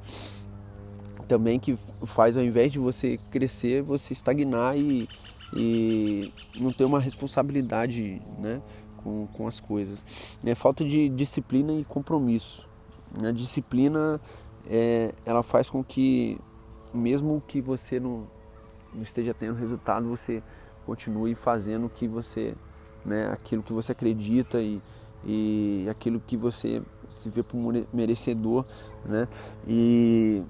também 1.28 1.60
que 1.60 1.78
faz 2.06 2.38
ao 2.38 2.44
invés 2.44 2.72
de 2.72 2.80
você 2.80 3.20
crescer, 3.32 3.82
você 3.82 4.14
estagnar 4.14 4.78
e, 4.78 5.08
e 5.56 6.34
não 6.56 6.72
ter 6.72 6.86
uma 6.86 7.00
responsabilidade 7.00 8.22
né, 8.40 8.62
com, 8.98 9.28
com 9.34 9.48
as 9.48 9.60
coisas. 9.60 10.04
É 10.46 10.56
falta 10.56 10.84
de 10.84 11.10
disciplina 11.10 11.74
e 11.74 11.84
compromisso. 11.84 12.68
A 13.24 13.32
disciplina 13.32 14.20
é, 14.70 15.14
ela 15.26 15.44
faz 15.44 15.70
com 15.70 15.84
que, 15.84 16.40
mesmo 16.94 17.42
que 17.48 17.62
você 17.62 18.00
não, 18.00 18.28
não 18.94 19.04
esteja 19.04 19.34
tendo 19.34 19.56
resultado, 19.56 20.08
você 20.08 20.42
continue 20.86 21.36
fazendo 21.36 21.86
o 21.88 21.90
que 21.90 22.08
você, 22.08 22.56
né, 23.06 23.30
aquilo 23.32 23.64
que 23.64 23.74
você 23.74 23.92
acredita 23.92 24.62
e, 24.62 24.82
e 25.26 25.88
aquilo 25.90 26.20
que 26.20 26.36
você 26.36 26.82
se 27.08 27.30
vê 27.30 27.44
por 27.44 27.60
merecedor, 27.94 28.66
né? 29.06 29.28
E 29.68 30.44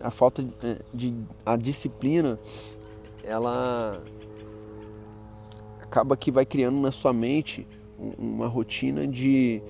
a 0.00 0.10
falta 0.10 0.42
de, 0.42 0.52
é, 0.66 0.78
de 0.92 1.14
a 1.44 1.56
disciplina 1.56 2.38
ela 3.22 4.02
acaba 5.82 6.16
que 6.16 6.30
vai 6.30 6.46
criando 6.46 6.80
na 6.80 6.90
sua 6.90 7.12
mente 7.12 7.66
uma 8.18 8.46
rotina 8.46 9.06
de, 9.06 9.60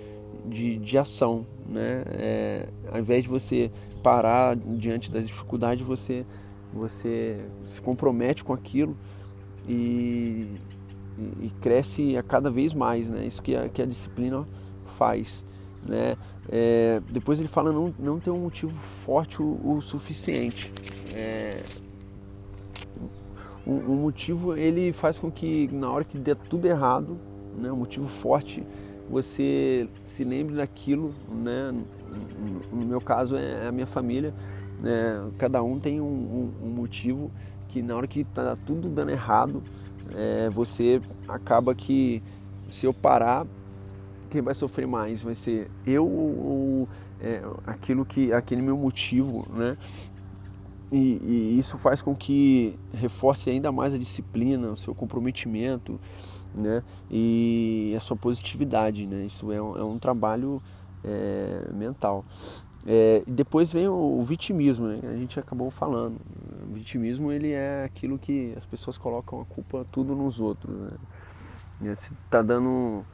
de, 0.46 0.78
de 0.78 0.98
ação, 0.98 1.46
né? 1.70 2.02
É, 2.08 2.68
ao 2.90 2.98
invés 2.98 3.22
de 3.22 3.28
você 3.28 3.70
parar 4.02 4.56
diante 4.56 5.10
das 5.10 5.26
dificuldades, 5.26 5.86
você, 5.86 6.26
você 6.72 7.38
se 7.64 7.80
compromete 7.80 8.42
com 8.42 8.52
aquilo 8.52 8.96
e, 9.68 10.46
e, 11.18 11.46
e 11.46 11.52
cresce 11.60 12.16
a 12.16 12.22
cada 12.22 12.50
vez 12.50 12.74
mais, 12.74 13.08
né? 13.08 13.24
Isso 13.24 13.42
que 13.42 13.54
a, 13.54 13.68
que 13.68 13.80
a 13.80 13.86
disciplina 13.86 14.46
faz. 14.84 15.44
Né? 15.86 16.16
É, 16.50 17.00
depois 17.10 17.38
ele 17.38 17.48
fala 17.48 17.72
não, 17.72 17.94
não 17.98 18.18
ter 18.18 18.30
um 18.30 18.40
motivo 18.40 18.78
forte 19.04 19.40
o, 19.40 19.76
o 19.76 19.80
suficiente. 19.80 20.70
É, 21.14 21.62
motivo 24.00 24.56
ele 24.56 24.92
faz 24.92 25.18
com 25.18 25.30
que 25.30 25.68
na 25.72 25.90
hora 25.90 26.04
que 26.04 26.18
der 26.18 26.34
tudo 26.34 26.66
errado, 26.66 27.16
né, 27.56 27.70
um 27.70 27.76
motivo 27.76 28.08
forte, 28.08 28.64
você 29.10 29.88
se 30.02 30.24
lembre 30.24 30.54
daquilo. 30.54 31.14
Né? 31.28 31.74
No, 32.72 32.86
meu 32.86 33.00
caso 33.00 33.36
é 33.36 33.66
a 33.66 33.72
minha 33.72 33.86
família. 33.86 34.32
Né? 34.80 35.30
Cada 35.38 35.62
um 35.62 35.78
tem 35.78 36.00
um, 36.00 36.04
um, 36.04 36.52
um 36.66 36.68
motivo 36.68 37.30
que 37.68 37.82
na 37.82 37.96
hora 37.96 38.06
que 38.06 38.20
está 38.20 38.56
tudo 38.56 38.88
dando 38.88 39.10
errado, 39.10 39.62
é, 40.14 40.48
você 40.48 41.00
acaba 41.28 41.74
que 41.74 42.22
se 42.68 42.86
eu 42.86 42.94
parar 42.94 43.46
quem 44.28 44.40
vai 44.40 44.54
sofrer 44.54 44.86
mais 44.86 45.20
vai 45.20 45.34
ser 45.34 45.68
eu 45.84 46.06
ou 46.06 46.88
é, 47.20 47.42
aquilo 47.66 48.04
que 48.04 48.32
aquele 48.32 48.62
meu 48.62 48.76
motivo, 48.76 49.46
né? 49.52 49.76
E, 50.92 51.20
e, 51.22 51.58
isso 51.58 51.78
faz 51.78 52.02
com 52.02 52.16
que 52.16 52.76
reforce 52.92 53.48
ainda 53.48 53.70
mais 53.70 53.94
a 53.94 53.98
disciplina, 53.98 54.72
o 54.72 54.76
seu 54.76 54.92
comprometimento, 54.92 56.00
né? 56.54 56.82
E 57.10 57.92
a 57.96 58.00
sua 58.00 58.16
positividade, 58.16 59.06
né? 59.06 59.24
Isso 59.26 59.50
é 59.52 59.60
um, 59.60 59.76
é 59.76 59.84
um 59.84 59.98
trabalho 59.98 60.62
é, 61.04 61.68
mental. 61.72 62.24
É, 62.86 63.22
depois 63.26 63.72
vem 63.72 63.88
o, 63.88 64.18
o 64.18 64.22
vitimismo, 64.22 64.86
né? 64.86 65.00
A 65.04 65.16
gente 65.16 65.38
acabou 65.38 65.70
falando. 65.70 66.18
O 66.68 66.74
vitimismo 66.74 67.30
ele 67.30 67.52
é 67.52 67.84
aquilo 67.84 68.18
que 68.18 68.54
as 68.56 68.64
pessoas 68.64 68.96
colocam 68.96 69.40
a 69.40 69.44
culpa 69.44 69.86
tudo 69.92 70.14
nos 70.14 70.40
outros, 70.40 70.74
né? 71.80 71.96
Se 71.96 72.12
tá 72.30 72.42
dando 72.42 73.04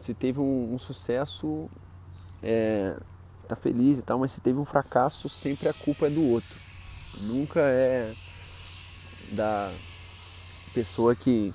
se 0.00 0.14
teve 0.14 0.40
um, 0.40 0.74
um 0.74 0.78
sucesso, 0.78 1.68
é, 2.42 2.96
tá 3.46 3.54
feliz 3.54 3.98
e 3.98 4.02
tal, 4.02 4.18
mas 4.18 4.32
se 4.32 4.40
teve 4.40 4.58
um 4.58 4.64
fracasso, 4.64 5.28
sempre 5.28 5.68
a 5.68 5.72
culpa 5.72 6.06
é 6.06 6.10
do 6.10 6.22
outro. 6.24 6.56
Nunca 7.22 7.60
é 7.60 8.12
da 9.32 9.72
pessoa 10.74 11.14
que 11.14 11.54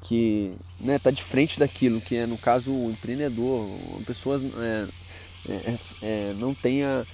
que 0.00 0.54
né, 0.78 0.98
tá 0.98 1.10
de 1.10 1.22
frente 1.22 1.58
daquilo, 1.58 2.00
que 2.00 2.16
é 2.16 2.26
no 2.26 2.38
caso 2.38 2.70
o 2.72 2.90
empreendedor, 2.90 3.66
uma 3.90 4.02
pessoa 4.02 4.40
é, 4.58 4.88
é, 5.48 5.78
é, 6.02 6.34
não 6.34 6.54
tenha 6.54 7.06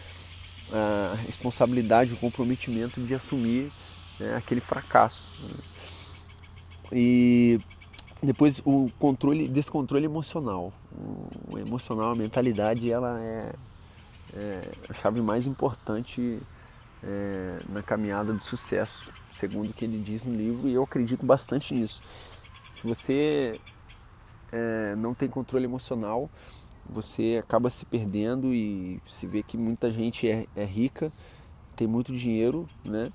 a 0.72 1.14
responsabilidade, 1.26 2.14
o 2.14 2.16
comprometimento 2.16 3.00
de 3.00 3.14
assumir 3.14 3.70
né, 4.18 4.36
aquele 4.36 4.60
fracasso. 4.60 5.30
E 6.90 7.60
depois 8.22 8.62
o 8.64 8.90
controle, 8.98 9.48
descontrole 9.48 10.04
emocional. 10.04 10.72
O 11.48 11.58
emocional, 11.58 12.12
a 12.12 12.14
mentalidade, 12.14 12.90
ela 12.90 13.20
é, 13.20 13.52
é 14.34 14.68
a 14.88 14.94
chave 14.94 15.20
mais 15.20 15.46
importante 15.46 16.38
é, 17.02 17.60
na 17.68 17.82
caminhada 17.82 18.32
do 18.32 18.42
sucesso, 18.42 19.10
segundo 19.34 19.70
o 19.70 19.72
que 19.72 19.84
ele 19.84 19.98
diz 19.98 20.24
no 20.24 20.34
livro, 20.34 20.68
e 20.68 20.74
eu 20.74 20.84
acredito 20.84 21.24
bastante 21.26 21.74
nisso. 21.74 22.00
Se 22.72 22.86
você 22.86 23.60
é, 24.50 24.94
não 24.96 25.14
tem 25.14 25.28
controle 25.28 25.64
emocional, 25.64 26.28
você 26.88 27.40
acaba 27.42 27.70
se 27.70 27.86
perdendo 27.86 28.52
e 28.52 29.00
se 29.06 29.26
vê 29.26 29.42
que 29.42 29.56
muita 29.56 29.90
gente 29.90 30.28
é, 30.28 30.46
é 30.56 30.64
rica, 30.64 31.12
tem 31.76 31.86
muito 31.86 32.12
dinheiro, 32.12 32.68
né? 32.84 33.12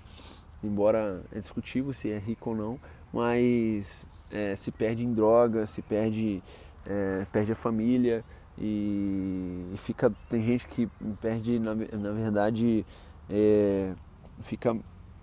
Embora 0.63 1.23
é 1.31 1.39
discutível 1.39 1.93
se 1.93 2.09
é 2.09 2.17
rico 2.17 2.51
ou 2.51 2.55
não, 2.55 2.79
mas 3.13 4.07
é, 4.31 4.55
se 4.55 4.71
perde 4.71 5.03
em 5.03 5.13
droga, 5.13 5.65
se 5.65 5.81
perde, 5.81 6.41
é, 6.85 7.25
perde 7.31 7.51
a 7.51 7.55
família 7.55 8.23
e, 8.57 9.65
e, 9.73 9.77
fica 9.77 10.11
tem 10.29 10.41
gente 10.41 10.67
que 10.67 10.87
perde 11.21 11.59
na, 11.59 11.75
na 11.75 12.11
verdade 12.11 12.85
é, 13.29 13.93
fica 14.41 14.75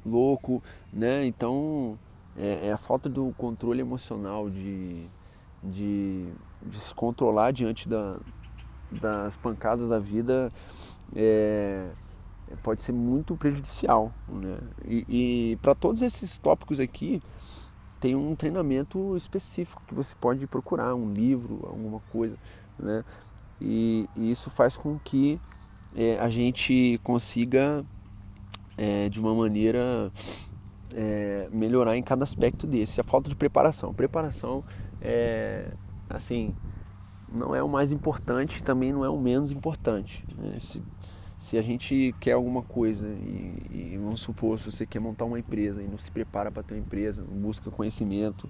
louco, 0.07 0.63
né? 0.93 1.27
Então 1.27 1.99
é, 2.37 2.69
é, 2.69 2.73
a 2.73 2.77
falta 2.77 3.09
do 3.09 3.33
controle 3.37 3.81
emocional 3.81 4.51
de, 4.51 5.07
de, 5.63 6.29
de 6.63 6.75
se 6.75 6.95
controlar 6.95 7.53
diante 7.53 7.89
da, 7.89 8.17
das 8.91 9.37
pancadas 9.37 9.89
da 9.89 9.99
vida 9.99 10.53
é, 11.15 11.89
pode 12.63 12.83
ser 12.83 12.93
muito 12.93 13.37
prejudicial. 13.37 14.13
Né? 14.29 14.59
E, 14.85 15.07
e 15.09 15.57
para 15.57 15.75
todos 15.75 16.03
esses 16.03 16.39
tópicos 16.39 16.81
aqui, 16.81 17.23
tem 18.01 18.15
um 18.15 18.35
treinamento 18.35 19.17
específico 19.17 19.83
que 19.87 19.95
você 19.95 20.15
pode 20.21 20.47
procurar, 20.47 20.95
um 20.95 21.13
livro, 21.13 21.61
alguma 21.67 22.01
coisa, 22.13 22.37
né? 22.79 23.03
E, 23.59 24.07
e 24.15 24.31
isso 24.31 24.51
faz 24.51 24.77
com 24.77 24.99
que 24.99 25.41
é, 25.97 26.19
a 26.19 26.29
gente 26.29 27.01
consiga, 27.03 27.83
é, 28.77 29.09
de 29.09 29.19
uma 29.19 29.35
maneira, 29.35 30.13
é, 30.95 31.49
melhorar 31.53 31.97
em 31.97 32.03
cada 32.03 32.23
aspecto 32.23 32.67
desse. 32.67 33.01
A 33.01 33.05
falta 33.05 33.29
de 33.29 33.37
preparação. 33.37 33.93
Preparação 33.93 34.65
é, 35.01 35.67
assim, 36.09 36.55
não 37.33 37.55
é 37.55 37.63
o 37.63 37.69
mais 37.69 37.91
importante, 37.91 38.63
também 38.63 38.93
não 38.93 39.05
é 39.05 39.09
o 39.09 39.19
menos 39.19 39.51
importante. 39.51 40.25
Né? 40.39 40.57
Se, 40.59 40.83
se 41.39 41.59
a 41.59 41.63
gente 41.63 42.15
quer 42.21 42.33
alguma 42.33 42.63
coisa 42.63 43.07
e, 43.07 43.93
e, 43.93 43.99
vamos 44.03 44.21
supor 44.21 44.59
se 44.59 44.71
você 44.71 44.87
quer 44.87 45.01
montar 45.01 45.25
uma 45.25 45.39
empresa 45.39 45.83
e 45.83 45.87
não 45.87 45.99
se 45.99 46.11
prepara 46.11 46.51
para 46.51 46.63
ter 46.63 46.75
uma 46.75 46.81
empresa, 46.81 47.23
não 47.29 47.37
busca 47.37 47.71
conhecimento 47.71 48.49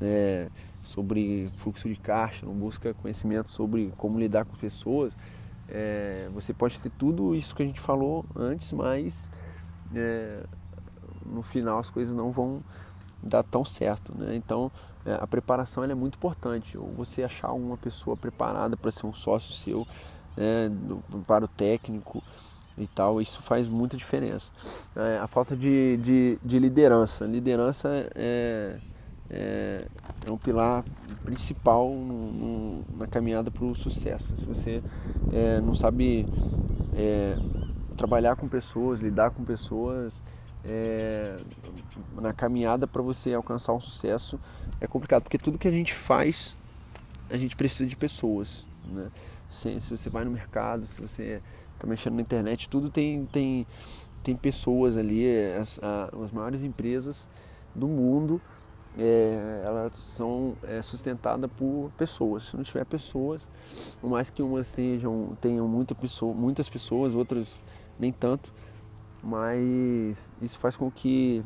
né, 0.00 0.48
sobre 0.82 1.48
fluxo 1.56 1.88
de 1.88 1.96
caixa, 1.96 2.44
não 2.44 2.54
busca 2.54 2.92
conhecimento 2.94 3.50
sobre 3.50 3.92
como 3.96 4.18
lidar 4.18 4.44
com 4.44 4.56
pessoas, 4.56 5.12
é, 5.68 6.28
você 6.32 6.52
pode 6.52 6.78
ter 6.78 6.90
tudo 6.90 7.34
isso 7.34 7.54
que 7.54 7.62
a 7.62 7.66
gente 7.66 7.80
falou 7.80 8.26
antes, 8.36 8.72
mas 8.72 9.30
é, 9.94 10.44
no 11.24 11.42
final 11.42 11.78
as 11.78 11.90
coisas 11.90 12.14
não 12.14 12.30
vão 12.30 12.62
dar 13.22 13.42
tão 13.42 13.64
certo. 13.64 14.16
Né? 14.16 14.36
Então 14.36 14.70
é, 15.04 15.14
a 15.20 15.26
preparação 15.26 15.84
é 15.84 15.94
muito 15.94 16.16
importante. 16.16 16.78
Ou 16.78 16.92
você 16.92 17.22
achar 17.22 17.52
uma 17.52 17.76
pessoa 17.76 18.16
preparada 18.16 18.76
para 18.76 18.90
ser 18.90 19.06
um 19.06 19.12
sócio 19.12 19.52
seu, 19.52 19.86
né, 20.36 20.70
para 21.26 21.44
o 21.44 21.48
técnico 21.48 22.22
e 22.76 22.86
tal, 22.86 23.20
isso 23.20 23.40
faz 23.42 23.68
muita 23.68 23.96
diferença. 23.96 24.50
É, 24.96 25.18
a 25.18 25.26
falta 25.26 25.56
de, 25.56 25.96
de, 25.98 26.38
de, 26.42 26.58
liderança. 26.58 27.24
Liderança 27.24 27.88
é, 28.14 28.78
é, 29.30 29.86
é 30.26 30.32
um 30.32 30.36
pilar 30.36 30.84
principal 31.24 31.88
no, 31.90 32.32
no, 32.32 32.84
na 32.96 33.06
caminhada 33.06 33.50
para 33.50 33.64
o 33.64 33.74
sucesso. 33.74 34.36
Se 34.36 34.44
você 34.44 34.82
é, 35.32 35.60
não 35.60 35.74
sabe 35.74 36.26
é, 36.94 37.36
trabalhar 37.96 38.36
com 38.36 38.48
pessoas, 38.48 39.00
lidar 39.00 39.30
com 39.30 39.44
pessoas, 39.44 40.20
é, 40.66 41.36
na 42.14 42.32
caminhada 42.32 42.86
para 42.86 43.02
você 43.02 43.34
alcançar 43.34 43.72
um 43.72 43.80
sucesso 43.80 44.40
é 44.80 44.86
complicado, 44.86 45.22
porque 45.22 45.38
tudo 45.38 45.58
que 45.58 45.68
a 45.68 45.70
gente 45.70 45.92
faz, 45.92 46.56
a 47.30 47.36
gente 47.36 47.54
precisa 47.54 47.86
de 47.86 47.96
pessoas. 47.96 48.66
Né? 48.86 49.10
Se, 49.48 49.78
se 49.80 49.96
você 49.96 50.10
vai 50.10 50.24
no 50.24 50.30
mercado, 50.30 50.86
se 50.86 51.00
você 51.00 51.42
está 51.74 51.86
mexendo 51.86 52.14
na 52.14 52.22
internet, 52.22 52.68
tudo 52.68 52.88
tem, 52.90 53.26
tem, 53.26 53.66
tem 54.22 54.34
pessoas 54.34 54.96
ali, 54.96 55.26
as, 55.60 55.78
as 56.22 56.30
maiores 56.30 56.62
empresas 56.62 57.28
do 57.74 57.86
mundo, 57.86 58.40
é, 58.96 59.62
elas 59.64 59.96
são 59.96 60.54
é, 60.62 60.80
sustentadas 60.80 61.50
por 61.56 61.90
pessoas. 61.96 62.44
Se 62.44 62.56
não 62.56 62.62
tiver 62.62 62.84
pessoas, 62.84 63.48
por 64.00 64.08
mais 64.08 64.30
que 64.30 64.42
umas 64.42 64.66
sejam, 64.68 65.36
tenham 65.40 65.66
muita 65.68 65.94
pessoa, 65.94 66.32
muitas 66.32 66.68
pessoas, 66.68 67.14
outras 67.14 67.60
nem 67.98 68.12
tanto, 68.12 68.52
mas 69.24 70.30
isso 70.42 70.58
faz 70.58 70.76
com 70.76 70.90
que 70.90 71.42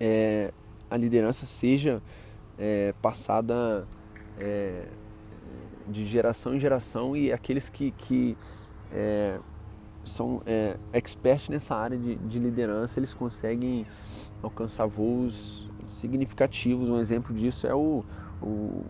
é, 0.00 0.52
a 0.90 0.96
liderança 0.96 1.44
seja 1.44 2.02
é, 2.58 2.94
passada 3.02 3.86
é, 4.38 4.86
de 5.86 6.06
geração 6.06 6.54
em 6.54 6.60
geração 6.60 7.16
e 7.16 7.30
aqueles 7.32 7.68
que, 7.68 7.90
que 7.92 8.36
é, 8.90 9.38
são 10.02 10.42
é, 10.46 10.78
experts 10.92 11.48
nessa 11.50 11.76
área 11.76 11.98
de, 11.98 12.16
de, 12.16 12.38
liderança, 12.38 12.98
eles 12.98 13.12
conseguem 13.12 13.86
alcançar 14.42 14.86
voos 14.86 15.68
significativos. 15.86 16.88
Um 16.88 16.98
exemplo 16.98 17.34
disso 17.34 17.66
é 17.66 17.74
o, 17.74 18.04
o, 18.40 18.84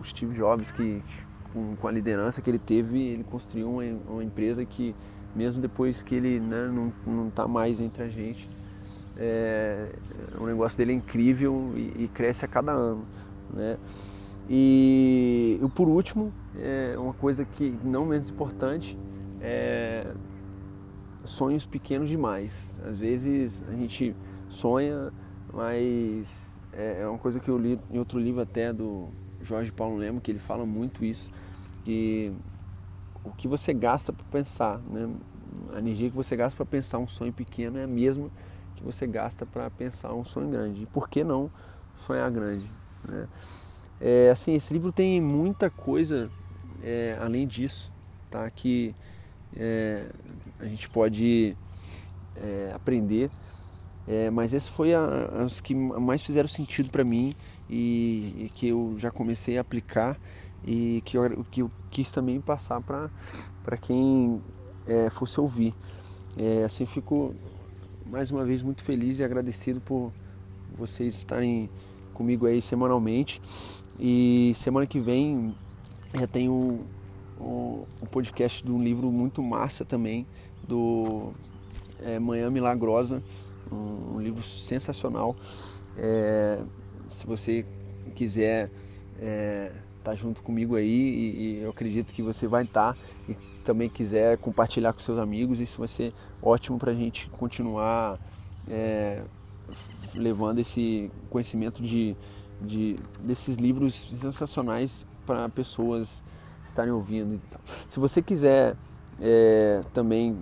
o 0.00 0.04
Steve 0.04 0.34
Jobs, 0.34 0.72
que 0.72 1.02
com, 1.52 1.76
com, 1.76 1.88
a 1.88 1.92
liderança 1.92 2.42
que 2.42 2.50
ele 2.50 2.58
teve, 2.58 3.00
ele 3.00 3.24
construiu 3.24 3.70
uma, 3.70 3.82
uma 4.08 4.24
empresa 4.24 4.64
que 4.64 4.94
mesmo 5.34 5.60
depois 5.60 6.02
que 6.02 6.14
ele 6.14 6.40
né, 6.40 6.70
não 7.06 7.28
está 7.28 7.46
mais 7.46 7.80
entre 7.80 8.02
a 8.02 8.08
gente. 8.08 8.48
É, 9.16 9.90
o 10.38 10.46
negócio 10.46 10.78
dele 10.78 10.92
é 10.92 10.94
incrível 10.94 11.72
e, 11.76 12.04
e 12.04 12.10
cresce 12.12 12.44
a 12.44 12.48
cada 12.48 12.72
ano. 12.72 13.04
Né? 13.52 13.76
E, 14.48 15.60
e, 15.62 15.68
por 15.70 15.88
último, 15.88 16.32
é 16.58 16.96
uma 16.98 17.12
coisa 17.12 17.44
que 17.44 17.74
não 17.84 18.06
menos 18.06 18.28
importante 18.28 18.98
é 19.40 20.06
sonhos 21.24 21.66
pequenos 21.66 22.08
demais. 22.08 22.76
Às 22.84 22.98
vezes 22.98 23.62
a 23.68 23.72
gente 23.72 24.14
sonha, 24.48 25.12
mas 25.52 26.60
é, 26.72 27.02
é 27.02 27.06
uma 27.06 27.18
coisa 27.18 27.40
que 27.40 27.48
eu 27.48 27.58
li 27.58 27.78
em 27.90 27.98
outro 27.98 28.18
livro 28.18 28.40
até 28.40 28.72
do 28.72 29.08
Jorge 29.40 29.72
Paulo 29.72 29.96
Lemo, 29.96 30.20
que 30.20 30.30
ele 30.30 30.38
fala 30.38 30.64
muito 30.64 31.04
isso, 31.04 31.30
que 31.84 32.32
o 33.24 33.30
que 33.30 33.46
você 33.46 33.72
gasta 33.72 34.12
para 34.12 34.24
pensar, 34.26 34.78
né? 34.90 35.08
a 35.74 35.78
energia 35.78 36.10
que 36.10 36.16
você 36.16 36.36
gasta 36.36 36.56
para 36.56 36.66
pensar 36.66 36.98
um 36.98 37.08
sonho 37.08 37.32
pequeno 37.32 37.78
é 37.78 37.84
a 37.84 37.86
mesma 37.86 38.30
que 38.76 38.84
você 38.84 39.06
gasta 39.06 39.46
para 39.46 39.70
pensar 39.70 40.12
um 40.14 40.24
sonho 40.24 40.48
grande. 40.48 40.82
E 40.82 40.86
por 40.86 41.08
que 41.08 41.22
não 41.22 41.50
sonhar 42.06 42.30
grande? 42.30 42.68
Né? 43.04 43.28
É, 44.00 44.30
assim, 44.30 44.54
esse 44.54 44.72
livro 44.72 44.90
tem 44.90 45.20
muita 45.20 45.70
coisa 45.70 46.30
é, 46.82 47.16
além 47.20 47.46
disso, 47.46 47.92
tá? 48.30 48.50
Que 48.50 48.94
é, 49.56 50.06
a 50.58 50.64
gente 50.64 50.88
pode 50.88 51.56
é, 52.36 52.72
aprender. 52.74 53.30
É, 54.08 54.30
mas 54.30 54.52
esse 54.52 54.68
foi 54.68 54.92
a, 54.92 55.06
os 55.44 55.60
que 55.60 55.74
mais 55.74 56.22
fizeram 56.22 56.48
sentido 56.48 56.90
para 56.90 57.04
mim 57.04 57.32
e, 57.70 58.34
e, 58.36 58.50
que 58.52 58.68
eu 58.68 58.96
já 58.98 59.12
comecei 59.12 59.56
a 59.56 59.60
aplicar 59.60 60.18
e 60.64 61.02
que 61.04 61.16
eu, 61.16 61.44
que 61.50 61.62
eu 61.62 61.70
quis 61.90 62.12
também 62.12 62.40
passar 62.40 62.80
para 62.80 63.76
quem 63.76 64.40
é, 64.86 65.10
fosse 65.10 65.40
ouvir. 65.40 65.74
É, 66.36 66.64
assim, 66.64 66.86
fico 66.86 67.34
mais 68.06 68.30
uma 68.30 68.44
vez 68.44 68.62
muito 68.62 68.82
feliz 68.82 69.18
e 69.18 69.24
agradecido 69.24 69.80
por 69.80 70.12
vocês 70.76 71.14
estarem 71.14 71.68
comigo 72.14 72.46
aí 72.46 72.60
semanalmente. 72.60 73.40
E 73.98 74.52
semana 74.54 74.86
que 74.86 74.98
vem 74.98 75.54
já 76.14 76.26
um, 76.48 77.84
um 78.02 78.06
podcast 78.10 78.64
de 78.64 78.70
um 78.70 78.82
livro 78.82 79.10
muito 79.10 79.42
massa 79.42 79.84
também, 79.84 80.26
do 80.66 81.32
é, 82.00 82.18
Manhã 82.18 82.50
Milagrosa, 82.50 83.22
um, 83.70 84.16
um 84.16 84.20
livro 84.20 84.42
sensacional. 84.42 85.36
É, 85.96 86.60
se 87.08 87.26
você 87.26 87.66
quiser 88.14 88.70
é, 89.18 89.72
tá 90.02 90.14
junto 90.14 90.42
comigo 90.42 90.76
aí 90.76 90.88
e, 90.88 91.40
e 91.40 91.62
eu 91.62 91.70
acredito 91.70 92.12
que 92.12 92.22
você 92.22 92.46
vai 92.46 92.64
estar 92.64 92.94
tá, 92.94 92.98
e 93.28 93.34
também 93.64 93.88
quiser 93.88 94.36
compartilhar 94.38 94.92
com 94.92 95.00
seus 95.00 95.18
amigos, 95.18 95.60
isso 95.60 95.78
vai 95.78 95.88
ser 95.88 96.12
ótimo 96.42 96.78
para 96.78 96.90
a 96.90 96.94
gente 96.94 97.28
continuar 97.30 98.18
é, 98.68 99.22
levando 100.14 100.58
esse 100.58 101.10
conhecimento 101.30 101.82
de, 101.82 102.16
de, 102.60 102.96
desses 103.20 103.56
livros 103.56 103.94
sensacionais 103.94 105.06
para 105.24 105.48
pessoas 105.48 106.22
estarem 106.64 106.92
ouvindo. 106.92 107.40
Se 107.88 107.98
você 107.98 108.20
quiser 108.20 108.76
é, 109.20 109.82
também 109.92 110.36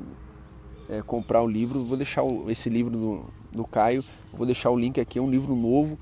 é, 0.89 1.03
comprar 1.03 1.43
o 1.43 1.47
livro, 1.47 1.83
vou 1.83 1.97
deixar 1.97 2.23
o, 2.23 2.51
esse 2.51 2.69
livro 2.69 2.91
do, 2.91 3.25
do 3.53 3.65
Caio, 3.65 4.05
vou 4.33 4.47
deixar 4.47 4.71
o 4.71 4.79
link 4.79 5.01
aqui, 5.01 5.19
é 5.19 5.23
um 5.23 5.31
livro 5.31 5.55
novo 5.55 5.99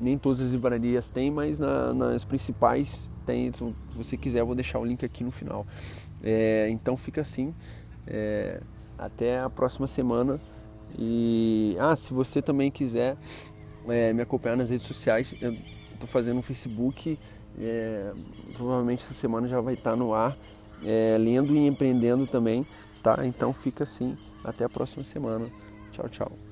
nem 0.00 0.18
todas 0.18 0.40
as 0.40 0.50
livrarias 0.50 1.08
têm, 1.08 1.30
mas 1.30 1.58
na, 1.58 1.92
nas 1.92 2.24
principais 2.24 3.10
tem. 3.24 3.52
Se 3.52 3.74
você 3.90 4.16
quiser, 4.16 4.40
eu 4.40 4.46
vou 4.46 4.54
deixar 4.54 4.78
o 4.78 4.84
link 4.84 5.04
aqui 5.04 5.24
no 5.24 5.30
final. 5.30 5.66
É, 6.22 6.68
então 6.70 6.96
fica 6.96 7.20
assim. 7.20 7.54
É, 8.06 8.60
até 8.98 9.40
a 9.40 9.48
próxima 9.48 9.86
semana. 9.86 10.40
E 10.98 11.76
ah, 11.78 11.94
se 11.94 12.12
você 12.12 12.42
também 12.42 12.70
quiser 12.70 13.16
é, 13.88 14.12
me 14.12 14.22
acompanhar 14.22 14.56
nas 14.56 14.70
redes 14.70 14.86
sociais, 14.86 15.34
eu 15.40 15.52
estou 15.92 16.08
fazendo 16.08 16.38
um 16.38 16.42
Facebook. 16.42 17.18
É, 17.58 18.12
provavelmente 18.54 19.02
essa 19.02 19.14
semana 19.14 19.48
já 19.48 19.60
vai 19.60 19.74
estar 19.74 19.96
no 19.96 20.14
ar, 20.14 20.36
é, 20.84 21.16
lendo 21.18 21.54
e 21.54 21.66
empreendendo 21.66 22.26
também, 22.26 22.66
tá? 23.02 23.26
Então 23.26 23.52
fica 23.52 23.84
assim. 23.84 24.16
Até 24.42 24.64
a 24.64 24.68
próxima 24.68 25.04
semana. 25.04 25.46
Tchau, 25.92 26.08
tchau. 26.08 26.49